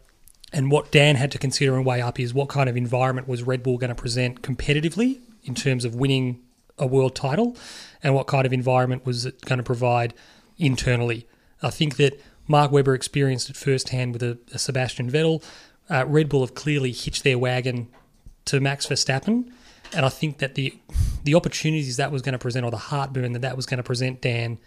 And 0.54 0.72
what 0.72 0.92
Dan 0.92 1.16
had 1.16 1.32
to 1.32 1.38
consider 1.38 1.76
and 1.76 1.86
weigh 1.86 2.02
up 2.02 2.20
is 2.20 2.34
what 2.34 2.48
kind 2.48 2.70
of 2.70 2.78
environment 2.78 3.28
was 3.28 3.44
Red 3.44 3.64
Bull 3.64 3.78
going 3.78 3.90
to 3.90 3.96
present 3.96 4.42
competitively 4.42 5.20
in 5.44 5.56
terms 5.56 5.84
of 5.86 5.96
winning 5.96 6.42
a 6.78 6.86
world 6.86 7.16
title, 7.16 7.58
and 8.04 8.14
what 8.14 8.28
kind 8.28 8.46
of 8.46 8.54
environment 8.54 9.06
was 9.06 9.26
it 9.26 9.42
going 9.42 9.58
to 9.58 9.64
provide 9.64 10.14
internally. 10.58 11.28
I 11.62 11.72
think 11.72 11.98
that 11.98 12.22
Mark 12.48 12.72
Webber 12.72 12.94
experienced 12.94 13.50
it 13.50 13.56
firsthand 13.56 14.14
with 14.14 14.24
a, 14.24 14.38
a 14.54 14.60
Sebastian 14.60 15.10
Vettel. 15.12 15.44
Uh, 15.90 16.06
Red 16.06 16.30
Bull 16.30 16.42
have 16.42 16.54
clearly 16.54 16.92
hitched 16.92 17.24
their 17.24 17.40
wagon 17.40 17.88
to 18.46 18.60
Max 18.60 18.86
Verstappen, 18.86 19.52
and 19.94 20.06
I 20.06 20.10
think 20.10 20.38
that 20.38 20.56
the 20.56 20.78
the 21.24 21.36
opportunities 21.36 21.98
that 21.98 22.12
was 22.12 22.22
going 22.22 22.34
to 22.34 22.40
present, 22.40 22.66
or 22.66 22.72
the 22.72 22.78
heartburn 22.78 23.34
that 23.34 23.42
that 23.42 23.56
was 23.56 23.66
going 23.66 23.78
to 23.78 23.84
present, 23.84 24.22
Dan, 24.22 24.60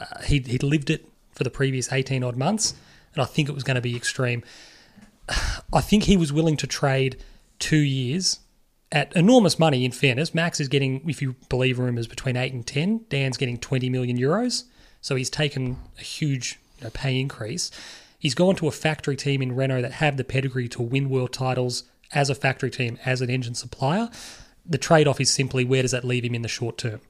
uh, 0.00 0.22
he 0.24 0.40
he'd 0.40 0.62
lived 0.62 0.90
it 0.90 1.06
for 1.30 1.44
the 1.44 1.50
previous 1.50 1.92
eighteen 1.92 2.24
odd 2.24 2.36
months, 2.36 2.74
and 3.14 3.22
I 3.22 3.26
think 3.26 3.48
it 3.48 3.52
was 3.52 3.64
going 3.64 3.76
to 3.76 3.80
be 3.80 3.96
extreme. 3.96 4.42
I 5.72 5.80
think 5.80 6.04
he 6.04 6.16
was 6.16 6.32
willing 6.32 6.56
to 6.58 6.66
trade 6.66 7.22
two 7.58 7.76
years 7.76 8.40
at 8.90 9.14
enormous 9.16 9.58
money. 9.58 9.84
In 9.84 9.92
fairness, 9.92 10.34
Max 10.34 10.60
is 10.60 10.68
getting, 10.68 11.08
if 11.08 11.22
you 11.22 11.36
believe 11.48 11.78
rumours, 11.78 12.06
between 12.06 12.36
eight 12.36 12.52
and 12.52 12.66
ten. 12.66 13.04
Dan's 13.08 13.36
getting 13.36 13.58
twenty 13.58 13.88
million 13.88 14.18
euros, 14.18 14.64
so 15.00 15.14
he's 15.14 15.30
taken 15.30 15.78
a 15.98 16.02
huge 16.02 16.60
you 16.78 16.84
know, 16.84 16.90
pay 16.90 17.18
increase. 17.18 17.70
He's 18.18 18.34
gone 18.34 18.54
to 18.56 18.68
a 18.68 18.72
factory 18.72 19.16
team 19.16 19.42
in 19.42 19.56
Renault 19.56 19.82
that 19.82 19.92
have 19.92 20.16
the 20.16 20.24
pedigree 20.24 20.68
to 20.68 20.82
win 20.82 21.08
world 21.08 21.32
titles 21.32 21.84
as 22.12 22.30
a 22.30 22.34
factory 22.34 22.70
team, 22.70 22.98
as 23.04 23.20
an 23.20 23.30
engine 23.30 23.54
supplier. 23.54 24.10
The 24.64 24.78
trade 24.78 25.08
off 25.08 25.20
is 25.20 25.30
simply 25.30 25.64
where 25.64 25.82
does 25.82 25.90
that 25.90 26.04
leave 26.04 26.24
him 26.24 26.34
in 26.34 26.42
the 26.42 26.48
short 26.48 26.78
term? 26.78 27.00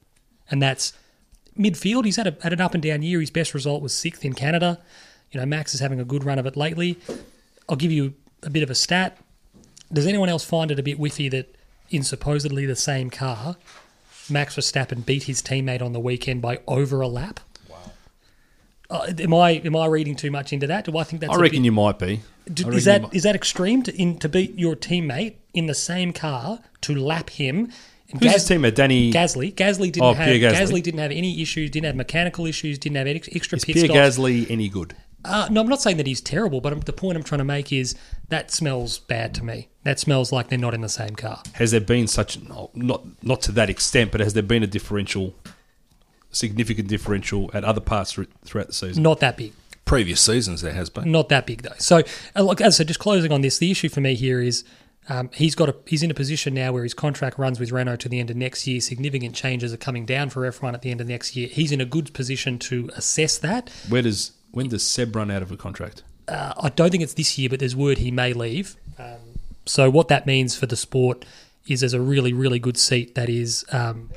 And 0.49 0.61
that's 0.61 0.93
midfield. 1.57 2.05
He's 2.05 2.15
had, 2.15 2.27
a, 2.27 2.35
had 2.41 2.53
an 2.53 2.61
up 2.61 2.73
and 2.73 2.81
down 2.81 3.03
year. 3.03 3.19
His 3.19 3.29
best 3.29 3.53
result 3.53 3.83
was 3.83 3.93
sixth 3.93 4.25
in 4.25 4.33
Canada. 4.33 4.81
You 5.31 5.39
know, 5.39 5.45
Max 5.45 5.73
is 5.73 5.79
having 5.81 5.99
a 5.99 6.05
good 6.05 6.23
run 6.23 6.39
of 6.39 6.45
it 6.45 6.57
lately. 6.57 6.97
I'll 7.69 7.75
give 7.75 7.91
you 7.91 8.13
a 8.43 8.49
bit 8.49 8.63
of 8.63 8.69
a 8.69 8.75
stat. 8.75 9.17
Does 9.91 10.07
anyone 10.07 10.29
else 10.29 10.43
find 10.43 10.71
it 10.71 10.79
a 10.79 10.83
bit 10.83 10.97
whiffy 10.97 11.29
that 11.31 11.55
in 11.89 12.03
supposedly 12.03 12.65
the 12.65 12.75
same 12.75 13.09
car, 13.09 13.55
Max 14.29 14.55
Verstappen 14.55 15.05
beat 15.05 15.23
his 15.23 15.41
teammate 15.41 15.81
on 15.81 15.93
the 15.93 15.99
weekend 15.99 16.41
by 16.41 16.59
over 16.67 17.01
a 17.01 17.07
lap? 17.07 17.39
Uh, 18.89 19.11
am 19.19 19.33
I 19.33 19.51
am 19.65 19.75
I 19.75 19.85
reading 19.87 20.15
too 20.15 20.29
much 20.29 20.53
into 20.53 20.67
that? 20.67 20.85
Do 20.85 20.97
I 20.97 21.03
think 21.03 21.21
that's? 21.21 21.33
I 21.33 21.39
reckon 21.39 21.59
bit- 21.59 21.65
you 21.65 21.71
might 21.71 21.97
be. 21.99 22.21
do- 22.53 22.69
is 22.69 22.85
that 22.85 23.03
might- 23.03 23.13
is 23.13 23.23
that 23.23 23.35
extreme 23.35 23.81
to 23.83 23.95
in 23.95 24.19
to 24.19 24.29
beat 24.29 24.57
your 24.57 24.75
teammate 24.75 25.35
in 25.53 25.65
the 25.67 25.73
same 25.73 26.11
car 26.13 26.59
to 26.81 26.93
lap 26.95 27.29
him? 27.31 27.71
And 28.11 28.21
Who's 28.21 28.31
Gas- 28.33 28.47
his 28.47 28.57
teammate? 28.59 28.75
Danny. 28.75 29.11
Gasly. 29.11 29.53
Gasly 29.55 29.91
didn't 29.91 30.03
Oh, 30.03 30.13
have 30.13 30.27
Gasly. 30.27 30.41
Gasly. 30.53 30.83
didn't 30.83 30.99
have 30.99 31.11
any 31.11 31.41
issues. 31.41 31.71
Didn't 31.71 31.85
have 31.85 31.95
mechanical 31.95 32.45
issues. 32.45 32.77
Didn't 32.77 32.97
have 32.97 33.07
ex- 33.07 33.29
extra 33.33 33.55
is 33.55 33.65
pit 33.65 33.75
Pierre 33.75 33.85
stops. 33.87 34.17
Gasly 34.19 34.45
any 34.51 34.69
good? 34.69 34.95
Uh, 35.25 35.47
no, 35.49 35.61
I'm 35.61 35.67
not 35.67 35.81
saying 35.81 35.97
that 35.97 36.07
he's 36.07 36.21
terrible, 36.21 36.61
but 36.61 36.73
I'm, 36.73 36.79
the 36.81 36.93
point 36.93 37.17
I'm 37.17 37.23
trying 37.23 37.39
to 37.39 37.45
make 37.45 37.71
is 37.71 37.95
that 38.29 38.51
smells 38.51 38.99
bad 38.99 39.33
to 39.35 39.43
me. 39.43 39.69
That 39.83 39.99
smells 39.99 40.31
like 40.31 40.49
they're 40.49 40.59
not 40.59 40.73
in 40.73 40.81
the 40.81 40.89
same 40.89 41.15
car. 41.15 41.41
Has 41.53 41.71
there 41.71 41.81
been 41.81 42.07
such 42.07 42.41
no, 42.41 42.71
not 42.73 43.03
not 43.23 43.41
to 43.43 43.51
that 43.53 43.69
extent, 43.69 44.11
but 44.11 44.21
has 44.21 44.33
there 44.33 44.43
been 44.43 44.63
a 44.63 44.67
differential, 44.67 45.33
significant 46.31 46.87
differential 46.87 47.49
at 47.53 47.63
other 47.63 47.81
parts 47.81 48.13
thr- 48.13 48.23
throughout 48.43 48.67
the 48.67 48.73
season? 48.73 49.03
Not 49.03 49.19
that 49.21 49.37
big. 49.37 49.53
Previous 49.85 50.21
seasons 50.21 50.61
there 50.61 50.73
has 50.73 50.89
been. 50.89 51.11
Not 51.11 51.29
that 51.29 51.45
big 51.45 51.61
though. 51.61 51.75
So, 51.77 52.03
uh, 52.35 52.41
look, 52.41 52.61
as 52.61 52.75
I 52.75 52.77
said, 52.77 52.87
just 52.87 52.99
closing 52.99 53.31
on 53.31 53.41
this, 53.41 53.57
the 53.57 53.69
issue 53.71 53.89
for 53.89 54.01
me 54.01 54.15
here 54.15 54.41
is 54.41 54.63
um, 55.09 55.29
he's 55.33 55.55
got 55.55 55.69
a 55.69 55.75
he's 55.85 56.03
in 56.03 56.11
a 56.11 56.13
position 56.13 56.53
now 56.53 56.71
where 56.71 56.83
his 56.83 56.93
contract 56.93 57.37
runs 57.37 57.59
with 57.59 57.71
Renault 57.71 57.97
to 57.97 58.09
the 58.09 58.19
end 58.19 58.29
of 58.29 58.37
next 58.37 58.65
year. 58.65 58.79
Significant 58.79 59.35
changes 59.35 59.73
are 59.73 59.77
coming 59.77 60.05
down 60.05 60.29
for 60.29 60.49
F1 60.49 60.73
at 60.73 60.81
the 60.81 60.91
end 60.91 61.01
of 61.01 61.07
next 61.07 61.35
year. 61.35 61.47
He's 61.47 61.71
in 61.71 61.81
a 61.81 61.85
good 61.85 62.13
position 62.13 62.59
to 62.59 62.89
assess 62.95 63.37
that. 63.39 63.69
Where 63.89 64.01
does 64.01 64.31
when 64.53 64.69
does 64.69 64.85
Seb 64.87 65.15
run 65.15 65.29
out 65.29 65.41
of 65.41 65.51
a 65.51 65.57
contract? 65.57 66.03
Uh, 66.27 66.53
I 66.57 66.69
don't 66.69 66.89
think 66.89 67.03
it's 67.03 67.15
this 67.15 67.37
year, 67.37 67.49
but 67.49 67.59
there's 67.59 67.75
word 67.75 67.97
he 67.97 68.09
may 68.11 68.31
leave. 68.33 68.77
Um, 68.97 69.19
so 69.65 69.89
what 69.89 70.07
that 70.07 70.25
means 70.25 70.55
for 70.55 70.65
the 70.65 70.75
sport 70.77 71.25
is 71.67 71.81
there's 71.81 71.93
a 71.93 72.01
really 72.01 72.31
really 72.33 72.59
good 72.59 72.77
seat 72.77 73.15
that 73.15 73.29
is. 73.29 73.65
Um, 73.71 74.09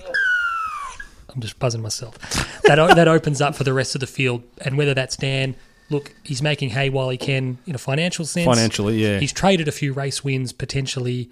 I'm 1.34 1.40
just 1.40 1.58
buzzing 1.58 1.82
myself. 1.82 2.18
That 2.62 2.78
o- 2.78 2.94
that 2.94 3.08
opens 3.08 3.40
up 3.40 3.54
for 3.54 3.64
the 3.64 3.72
rest 3.74 3.94
of 3.94 4.00
the 4.00 4.06
field, 4.06 4.42
and 4.62 4.78
whether 4.78 4.94
that's 4.94 5.16
Dan. 5.16 5.56
Look, 5.88 6.12
he's 6.24 6.42
making 6.42 6.70
hay 6.70 6.90
while 6.90 7.10
he 7.10 7.16
can 7.16 7.58
in 7.64 7.76
a 7.76 7.78
financial 7.78 8.24
sense. 8.24 8.44
Financially, 8.46 9.00
yeah. 9.00 9.20
He's 9.20 9.32
traded 9.32 9.68
a 9.68 9.72
few 9.72 9.92
race 9.92 10.24
wins 10.24 10.52
potentially 10.52 11.30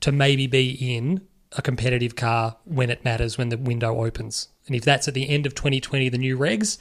to 0.00 0.12
maybe 0.12 0.46
be 0.46 0.70
in 0.96 1.22
a 1.52 1.62
competitive 1.62 2.14
car 2.14 2.56
when 2.64 2.90
it 2.90 3.02
matters, 3.02 3.38
when 3.38 3.48
the 3.48 3.56
window 3.56 4.04
opens. 4.04 4.48
And 4.66 4.76
if 4.76 4.84
that's 4.84 5.08
at 5.08 5.14
the 5.14 5.26
end 5.30 5.46
of 5.46 5.54
2020, 5.54 6.10
the 6.10 6.18
new 6.18 6.36
regs, 6.36 6.76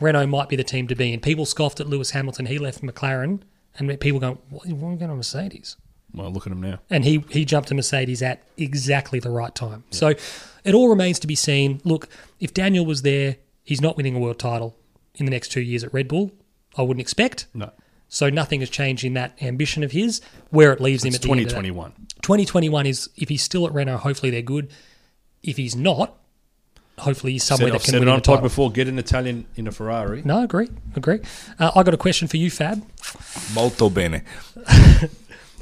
Renault 0.00 0.26
might 0.26 0.48
be 0.48 0.56
the 0.56 0.64
team 0.64 0.86
to 0.88 0.94
be 0.94 1.12
in. 1.12 1.20
People 1.20 1.46
scoffed 1.46 1.80
at 1.80 1.88
Lewis 1.88 2.10
Hamilton. 2.10 2.46
He 2.46 2.58
left 2.58 2.82
McLaren, 2.82 3.40
and 3.78 4.00
people 4.00 4.20
going, 4.20 4.38
"What 4.50 4.66
are 4.66 4.74
we 4.74 4.96
going 4.96 5.08
to 5.08 5.14
Mercedes?" 5.14 5.76
Well, 6.14 6.30
look 6.30 6.46
at 6.46 6.52
him 6.52 6.60
now. 6.60 6.78
and 6.90 7.04
he 7.04 7.24
he 7.30 7.44
jumped 7.44 7.68
to 7.68 7.74
Mercedes 7.74 8.20
at 8.22 8.42
exactly 8.58 9.18
the 9.18 9.30
right 9.30 9.54
time. 9.54 9.84
So 9.90 10.14
it 10.64 10.74
all 10.74 10.88
remains 10.88 11.18
to 11.20 11.26
be 11.26 11.34
seen. 11.34 11.80
Look, 11.84 12.08
if 12.38 12.52
Daniel 12.52 12.84
was 12.84 13.02
there, 13.02 13.36
he's 13.64 13.80
not 13.80 13.96
winning 13.96 14.14
a 14.16 14.18
world 14.18 14.38
title 14.38 14.76
in 15.14 15.24
the 15.24 15.30
next 15.30 15.48
two 15.52 15.60
years 15.62 15.82
at 15.84 15.92
Red 15.94 16.08
Bull. 16.08 16.32
I 16.76 16.82
wouldn't 16.82 17.00
expect. 17.00 17.46
No, 17.54 17.70
So 18.08 18.28
nothing 18.30 18.60
has 18.60 18.70
changed 18.70 19.04
in 19.04 19.14
that 19.14 19.36
ambition 19.42 19.82
of 19.82 19.92
his. 19.92 20.20
Where 20.50 20.72
it 20.72 20.80
leaves 20.80 21.02
him 21.04 21.08
it's 21.08 21.16
at 21.16 21.22
the 21.22 21.30
end 21.30 21.40
of 21.40 21.46
that. 21.48 21.50
2021. 21.62 21.92
2021 22.22 22.86
is 22.86 23.08
if 23.16 23.28
he's 23.28 23.42
still 23.42 23.66
at 23.66 23.72
Renault, 23.72 23.98
hopefully 23.98 24.30
they're 24.30 24.42
good. 24.42 24.70
If 25.42 25.56
he's 25.56 25.74
not, 25.76 26.18
hopefully 27.02 27.32
he's 27.32 27.44
somewhere 27.44 27.66
Said, 27.68 27.72
that 27.72 27.76
I've 27.76 27.82
can 27.84 27.90
said 27.92 27.98
win 28.00 28.08
it 28.08 28.12
on 28.12 28.18
pod 28.18 28.24
title. 28.36 28.42
before. 28.42 28.70
Get 28.72 28.88
an 28.88 28.98
Italian 28.98 29.44
in 29.56 29.66
a 29.66 29.72
Ferrari. 29.72 30.22
No, 30.24 30.42
agree, 30.42 30.68
agree. 30.96 31.20
Uh, 31.58 31.70
I 31.76 31.82
got 31.82 31.94
a 31.94 31.98
question 31.98 32.28
for 32.28 32.36
you, 32.36 32.50
Fab. 32.50 32.82
Molto 33.54 33.90
bene. 33.90 34.22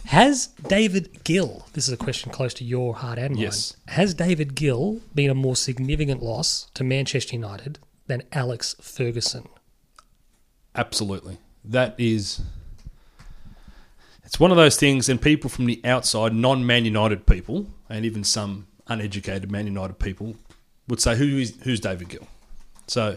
Has 0.07 0.49
David 0.67 1.23
Gill, 1.23 1.67
this 1.75 1.87
is 1.87 1.93
a 1.95 1.97
question 1.97 2.33
close 2.33 2.53
to 2.55 2.65
your 2.65 2.95
heart 2.97 3.17
and 3.19 3.35
mine, 3.35 3.43
Yes. 3.45 3.77
has 3.89 4.13
David 4.13 4.57
Gill 4.57 5.01
been 5.15 5.31
a 5.31 5.35
more 5.37 5.55
significant 5.55 6.21
loss 6.21 6.67
to 6.75 6.83
Manchester 6.83 7.37
United 7.37 7.79
than 8.09 8.23
Alex 8.33 8.75
Ferguson? 8.81 9.47
Absolutely. 10.75 11.39
That 11.65 11.95
is. 11.97 12.41
It's 14.25 14.41
one 14.41 14.51
of 14.51 14.57
those 14.57 14.77
things, 14.77 15.09
and 15.09 15.21
people 15.23 15.49
from 15.49 15.67
the 15.67 15.81
outside, 15.85 16.35
non 16.35 16.67
Man 16.67 16.85
United 16.85 17.25
people, 17.27 17.67
and 17.89 18.05
even 18.05 18.25
some 18.25 18.67
uneducated 18.89 19.51
Man 19.53 19.67
United 19.67 20.01
people, 20.01 20.35
would 20.91 21.01
say, 21.01 21.17
Who 21.17 21.39
is 21.39 21.57
who's 21.63 21.81
David 21.81 22.11
Gill? 22.11 22.27
So, 22.87 23.17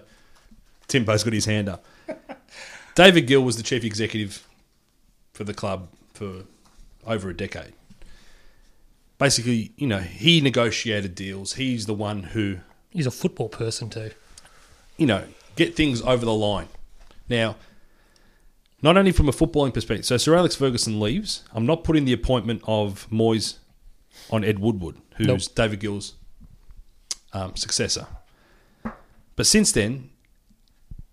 Timbo's 0.88 1.24
got 1.24 1.34
his 1.34 1.46
hand 1.46 1.68
up. 1.68 1.84
David 2.96 3.28
Gill 3.28 3.42
was 3.42 3.58
the 3.58 3.64
chief 3.64 3.84
executive 3.84 4.48
for 5.34 5.44
the 5.44 5.54
club 5.54 5.90
for 6.14 6.44
over 7.06 7.30
a 7.30 7.36
decade. 7.36 7.74
Basically, 9.18 9.72
you 9.78 9.88
know, 9.88 10.00
he 10.00 10.42
negotiated 10.42 11.16
deals. 11.16 11.54
He's 11.54 11.86
the 11.86 11.94
one 11.94 12.24
who 12.24 12.58
He's 12.92 13.08
a 13.08 13.12
football 13.12 13.50
person 13.50 13.90
too. 13.90 14.12
you 14.98 15.08
know, 15.08 15.24
get 15.56 15.76
things 15.76 16.02
over 16.04 16.24
the 16.24 16.34
line. 16.34 16.68
Now, 17.28 17.56
not 18.84 18.98
only 18.98 19.12
from 19.12 19.28
a 19.28 19.32
footballing 19.32 19.74
perspective, 19.74 20.06
so 20.06 20.18
Sir 20.18 20.36
Alex 20.36 20.56
Ferguson 20.56 21.00
leaves. 21.00 21.44
I'm 21.54 21.66
not 21.66 21.84
putting 21.84 22.06
the 22.06 22.14
appointment 22.14 22.62
of 22.68 23.08
Moyes 23.10 23.56
on 24.30 24.44
Ed 24.44 24.60
Woodward, 24.60 24.98
who's 25.16 25.28
Nope. 25.28 25.56
David 25.56 25.80
Gill's 25.80 26.14
um, 27.34 27.56
successor. 27.56 28.08
But 29.36 29.46
since 29.46 29.72
then, 29.72 30.10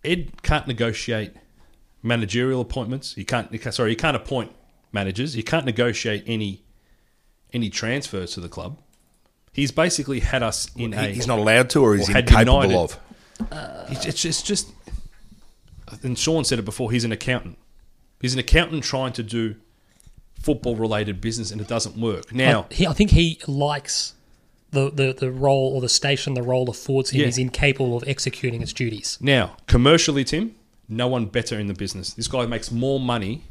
Ed 0.04 0.42
can't 0.42 0.66
negotiate 0.66 1.32
managerial 2.02 2.60
appointments. 2.60 3.14
He 3.14 3.24
can't. 3.24 3.50
He 3.50 3.58
can't 3.58 3.74
sorry, 3.74 3.90
he 3.90 3.96
can't 3.96 4.16
appoint 4.16 4.52
managers. 4.92 5.32
He 5.34 5.42
can't 5.42 5.64
negotiate 5.64 6.24
any 6.26 6.62
any 7.52 7.70
transfers 7.70 8.32
to 8.34 8.40
the 8.40 8.48
club. 8.48 8.78
He's 9.52 9.70
basically 9.72 10.20
had 10.20 10.42
us 10.42 10.70
in 10.76 10.94
a. 10.94 11.08
He- 11.08 11.14
He's 11.14 11.26
not 11.26 11.38
allowed 11.38 11.70
to, 11.70 11.80
or 11.80 11.96
he's 11.96 12.08
had 12.08 12.28
incapable 12.28 12.62
United- 12.62 12.76
of? 12.76 12.98
It's, 13.90 14.04
it's, 14.06 14.24
it's 14.26 14.42
just, 14.42 14.68
and 16.02 16.16
Sean 16.18 16.44
said 16.44 16.58
it 16.58 16.64
before. 16.64 16.92
He's 16.92 17.04
an 17.04 17.10
accountant. 17.12 17.58
He's 18.20 18.34
an 18.34 18.38
accountant 18.38 18.84
trying 18.84 19.14
to 19.14 19.22
do 19.22 19.56
football-related 20.40 21.20
business, 21.22 21.50
and 21.50 21.58
it 21.60 21.66
doesn't 21.66 21.96
work. 21.96 22.32
Now, 22.34 22.66
I, 22.70 22.74
he, 22.74 22.86
I 22.86 22.92
think 22.92 23.10
he 23.10 23.40
likes 23.46 24.12
the, 24.72 24.90
the, 24.90 25.12
the 25.12 25.30
role 25.30 25.72
or 25.74 25.80
the 25.80 25.88
station 25.88 26.34
the 26.34 26.42
role 26.42 26.68
affords 26.70 27.10
him. 27.10 27.20
Yeah. 27.20 27.26
He's 27.26 27.38
incapable 27.38 27.96
of 27.96 28.04
executing 28.06 28.62
its 28.62 28.72
duties. 28.72 29.18
now, 29.20 29.56
commercially, 29.66 30.24
Tim, 30.24 30.54
no 30.88 31.08
one 31.08 31.26
better 31.26 31.58
in 31.58 31.66
the 31.66 31.74
business. 31.74 32.14
This 32.14 32.28
guy 32.28 32.46
makes 32.46 32.70
more 32.70 32.98
money 33.00 33.42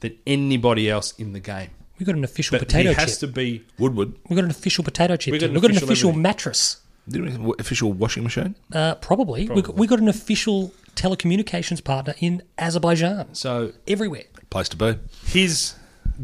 than 0.00 0.16
anybody 0.26 0.88
else 0.90 1.12
in 1.18 1.32
the 1.32 1.40
game. 1.40 1.70
We've 1.98 2.06
got 2.06 2.14
an 2.16 2.24
official 2.24 2.58
But 2.58 2.66
potato 2.66 2.90
chip. 2.90 2.96
he 2.96 3.00
has 3.02 3.18
chip. 3.18 3.28
to 3.28 3.34
be. 3.34 3.64
Woodward. 3.78 4.14
We've 4.28 4.36
got 4.36 4.44
an 4.44 4.50
official 4.50 4.82
potato 4.84 5.16
chip. 5.16 5.32
We've 5.32 5.40
got 5.40 5.48
an 5.48 5.52
We've 5.54 5.62
got 5.62 5.70
an 5.70 5.76
official 5.76 5.88
official 5.92 6.08
everything. 6.10 6.22
mattress. 6.22 6.80
Didn't 7.08 7.24
we 7.26 7.32
have 7.32 7.40
an 7.44 7.52
official 7.58 7.92
washing 7.92 8.22
machine? 8.22 8.54
Uh, 8.72 8.94
probably. 8.96 9.48
We 9.48 9.60
got, 9.62 9.74
we 9.76 9.86
got 9.86 9.98
an 9.98 10.08
official 10.08 10.72
telecommunications 10.94 11.82
partner 11.84 12.14
in 12.20 12.42
Azerbaijan. 12.58 13.34
So 13.34 13.72
Everywhere. 13.86 14.24
Place 14.50 14.68
to 14.70 14.76
be. 14.76 14.94
his 15.26 15.74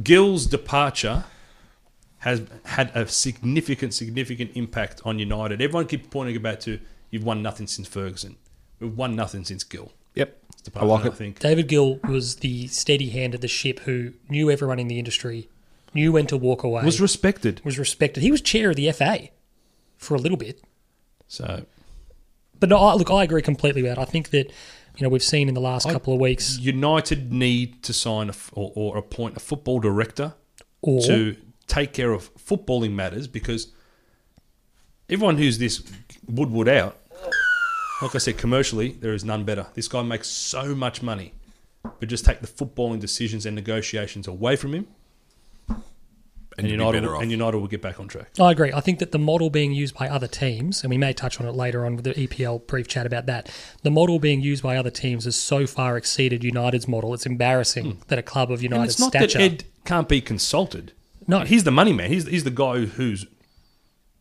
Gill's 0.03 0.47
departure 0.47 1.25
has 2.19 2.43
had 2.65 2.91
a 2.95 3.07
significant, 3.07 3.95
significant 3.95 4.51
impact 4.55 5.03
on 5.05 5.19
United. 5.19 5.61
Everyone 5.61 5.87
keeps 5.87 6.07
pointing 6.09 6.37
about 6.37 6.61
to 6.63 6.81
you've 7.11 7.25
won 7.25 7.43
nothing 7.43 7.67
since 7.67 7.87
Ferguson. 7.87 8.37
We've 8.81 8.97
won 8.97 9.15
nothing 9.15 9.45
since 9.45 9.65
Gill. 9.65 9.93
Yep. 10.15 10.37
I 10.39 10.63
Department, 10.65 10.93
like 10.97 11.05
I 11.05 11.09
it. 11.09 11.15
think. 11.15 11.39
David 11.39 11.69
Gill 11.69 12.01
was 12.09 12.37
the 12.37 12.67
steady 12.69 13.11
hand 13.11 13.35
of 13.35 13.41
the 13.41 13.49
ship 13.49 13.81
who 13.81 14.13
knew 14.29 14.51
everyone 14.51 14.79
in 14.79 14.89
the 14.89 14.99
industry, 14.99 15.49
knew 15.95 16.11
when 16.13 16.27
to 16.27 16.37
walk 16.37 16.65
away, 16.65 16.83
Was 16.85 17.01
respected. 17.01 17.61
was 17.65 17.79
respected. 17.79 18.23
He 18.23 18.31
was 18.31 18.41
chair 18.41 18.71
of 18.71 18.77
the 18.77 18.91
FA 18.93 19.29
for 19.97 20.15
a 20.15 20.19
little 20.19 20.39
bit. 20.39 20.63
So 21.29 21.65
But 22.59 22.69
no, 22.71 22.79
I, 22.79 22.95
look, 22.95 23.11
I 23.11 23.23
agree 23.25 23.43
completely 23.43 23.83
with 23.83 23.95
that. 23.95 24.01
I 24.01 24.05
think 24.07 24.31
that 24.31 24.47
you 24.97 25.03
know 25.03 25.09
we've 25.09 25.23
seen 25.23 25.49
in 25.49 25.55
the 25.55 25.61
last 25.61 25.89
couple 25.89 26.15
of 26.15 26.21
weeks, 26.21 26.59
United 26.59 27.33
need 27.33 27.83
to 27.85 27.93
sign 27.93 28.29
a 28.29 28.31
f 28.31 28.51
or, 28.55 28.73
or 28.75 28.97
appoint 28.97 29.37
a 29.37 29.41
football 29.41 29.79
director 29.81 30.35
or 30.83 31.01
to 31.03 31.37
take 31.67 31.93
care 31.93 32.13
of 32.13 32.35
footballing 32.37 32.93
matters 32.93 33.27
because 33.27 33.73
everyone 35.09 35.37
who's 35.37 35.59
this 35.59 35.83
Woodward 36.29 36.69
out, 36.69 36.99
like 38.03 38.15
I 38.15 38.19
said, 38.19 38.39
commercially, 38.39 38.93
there 38.93 39.15
is 39.15 39.25
none 39.25 39.45
better. 39.45 39.67
This 39.75 39.89
guy 39.89 40.03
makes 40.03 40.29
so 40.29 40.75
much 40.75 41.03
money, 41.03 41.33
but 41.83 42.09
just 42.09 42.25
take 42.25 42.41
the 42.41 42.47
footballing 42.47 43.01
decisions 43.01 43.47
and 43.47 43.55
negotiations 43.55 44.27
away 44.27 44.57
from 44.57 44.75
him, 44.75 44.87
and, 46.59 46.67
you'd 46.67 46.79
be 46.79 46.85
United, 46.85 47.03
will, 47.03 47.19
and 47.21 47.31
United 47.31 47.59
will 47.59 47.67
get 47.67 47.83
back 47.83 48.01
on 48.01 48.09
track. 48.09 48.31
I 48.41 48.51
agree. 48.51 48.73
I 48.73 48.81
think 48.81 48.99
that 48.99 49.13
the 49.13 49.19
model 49.19 49.51
being 49.51 49.73
used 49.73 49.95
by 49.95 50.09
other 50.09 50.27
teams, 50.27 50.83
and 50.83 50.91
we 50.91 50.99
may 50.99 51.13
touch 51.13 51.41
on 51.41 51.47
it 51.47 51.53
later 51.53 51.85
on 51.85 51.97
with 51.97 52.05
the 52.05 52.15
EPL 52.15 52.67
brief 52.67 52.89
chat 52.89 53.07
about 53.07 53.27
that, 53.27 53.51
the 53.83 53.91
model 53.91 54.19
being 54.19 54.41
used 54.41 54.63
by 54.63 54.77
other 54.77 54.91
teams 54.91 55.25
has 55.25 55.37
so 55.37 55.67
far 55.67 55.97
exceeded 55.97 56.43
United's 56.45 56.89
model. 56.89 57.13
It's 57.15 57.27
embarrassing 57.27 57.85
hmm. 57.85 58.01
that 58.09 58.19
a 58.19 58.23
club 58.23 58.51
of. 58.51 58.61
And 58.61 58.71
United's 58.71 58.95
it's 58.95 59.01
not 59.01 59.11
stature. 59.11 59.39
that 59.39 59.45
Ed 59.45 59.65
can't 59.85 60.09
be 60.09 60.21
consulted. 60.21 60.93
No. 61.27 61.41
he's 61.41 61.65
the 61.65 61.71
money 61.71 61.93
man. 61.93 62.11
He's 62.11 62.27
he's 62.27 62.45
the 62.45 62.51
guy 62.51 62.85
who's 62.87 63.27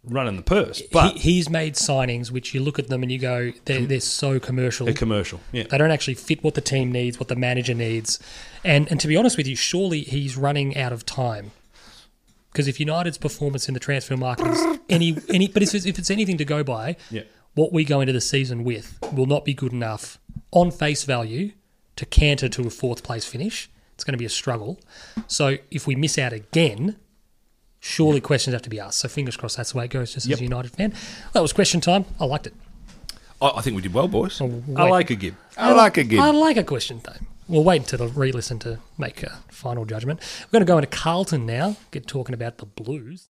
running 0.03 0.35
the 0.35 0.43
purse, 0.43 0.81
but 0.91 1.13
he, 1.13 1.19
he's 1.33 1.49
made 1.49 1.73
signings 1.73 2.29
which 2.29 2.53
you 2.53 2.61
look 2.61 2.77
at 2.77 2.89
them 2.89 3.01
and 3.01 3.11
you 3.11 3.17
go, 3.17 3.51
they're, 3.65 3.87
they're 3.87 3.99
so 3.99 4.39
commercial. 4.39 4.85
they're 4.85 4.93
commercial. 4.93 5.39
Yeah, 5.51 5.63
They 5.67 5.79
don't 5.79 5.89
actually 5.89 6.13
fit 6.13 6.43
what 6.43 6.53
the 6.53 6.61
team 6.61 6.91
needs, 6.91 7.19
what 7.19 7.27
the 7.27 7.35
manager 7.35 7.73
needs. 7.73 8.19
And 8.63 8.87
and 8.91 8.99
to 8.99 9.07
be 9.07 9.15
honest 9.17 9.35
with 9.37 9.47
you, 9.47 9.55
surely 9.55 10.01
he's 10.01 10.37
running 10.37 10.77
out 10.77 10.93
of 10.93 11.05
time. 11.05 11.51
Because 12.51 12.67
if 12.67 12.79
United's 12.79 13.17
performance 13.17 13.67
in 13.67 13.73
the 13.73 13.79
transfer 13.79 14.15
market 14.15 14.47
is 14.47 14.79
any 14.89 15.17
any, 15.29 15.47
but 15.47 15.61
if 15.63 15.73
it's, 15.75 15.85
if 15.85 15.97
it's 15.99 16.11
anything 16.11 16.37
to 16.37 16.45
go 16.45 16.63
by, 16.63 16.95
Yeah. 17.11 17.23
what 17.55 17.73
we 17.73 17.83
go 17.83 17.99
into 17.99 18.13
the 18.13 18.21
season 18.21 18.63
with 18.63 18.97
will 19.11 19.25
not 19.25 19.43
be 19.43 19.53
good 19.53 19.73
enough 19.73 20.19
on 20.51 20.71
face 20.71 21.03
value 21.03 21.51
to 21.97 22.05
canter 22.05 22.47
to 22.49 22.67
a 22.67 22.69
fourth 22.69 23.03
place 23.03 23.25
finish. 23.25 23.69
It's 23.95 24.03
going 24.03 24.13
to 24.13 24.17
be 24.17 24.25
a 24.25 24.29
struggle. 24.29 24.79
So 25.27 25.57
if 25.71 25.87
we 25.87 25.95
miss 25.95 26.17
out 26.17 26.33
again, 26.33 26.97
surely 27.79 28.21
questions 28.21 28.53
have 28.53 28.61
to 28.63 28.69
be 28.69 28.79
asked. 28.79 28.99
So 28.99 29.07
fingers 29.07 29.37
crossed 29.37 29.57
that's 29.57 29.71
the 29.71 29.77
way 29.79 29.85
it 29.85 29.91
goes. 29.91 30.13
Just 30.13 30.29
as 30.29 30.39
a 30.39 30.43
United 30.43 30.71
fan, 30.71 30.93
that 31.33 31.41
was 31.41 31.53
question 31.53 31.81
time. 31.81 32.05
I 32.19 32.25
liked 32.25 32.47
it. 32.47 32.53
I, 33.41 33.51
I 33.55 33.61
think 33.61 33.75
we 33.75 33.81
did 33.81 33.93
well, 33.93 34.07
boys. 34.07 34.39
We'll 34.39 34.63
I 34.77 34.89
like 34.89 35.09
a 35.09 35.15
gib. 35.15 35.35
I 35.57 35.71
oh, 35.71 35.75
like 35.75 35.97
a 35.97 36.03
gib. 36.03 36.19
I 36.19 36.31
like 36.31 36.57
a 36.57 36.63
question 36.63 36.99
time. 36.99 37.27
We'll 37.47 37.63
wait 37.63 37.81
until 37.81 37.99
the 37.99 38.07
re-listen 38.07 38.57
to 38.59 38.79
make 38.97 39.21
a 39.21 39.37
final 39.49 39.85
judgment. 39.85 40.19
We're 40.45 40.59
going 40.59 40.65
to 40.65 40.71
go 40.71 40.77
into 40.77 40.87
Carlton 40.87 41.45
now. 41.45 41.77
Get 41.91 42.07
talking 42.07 42.33
about 42.33 42.57
the 42.57 42.65
Blues. 42.65 43.23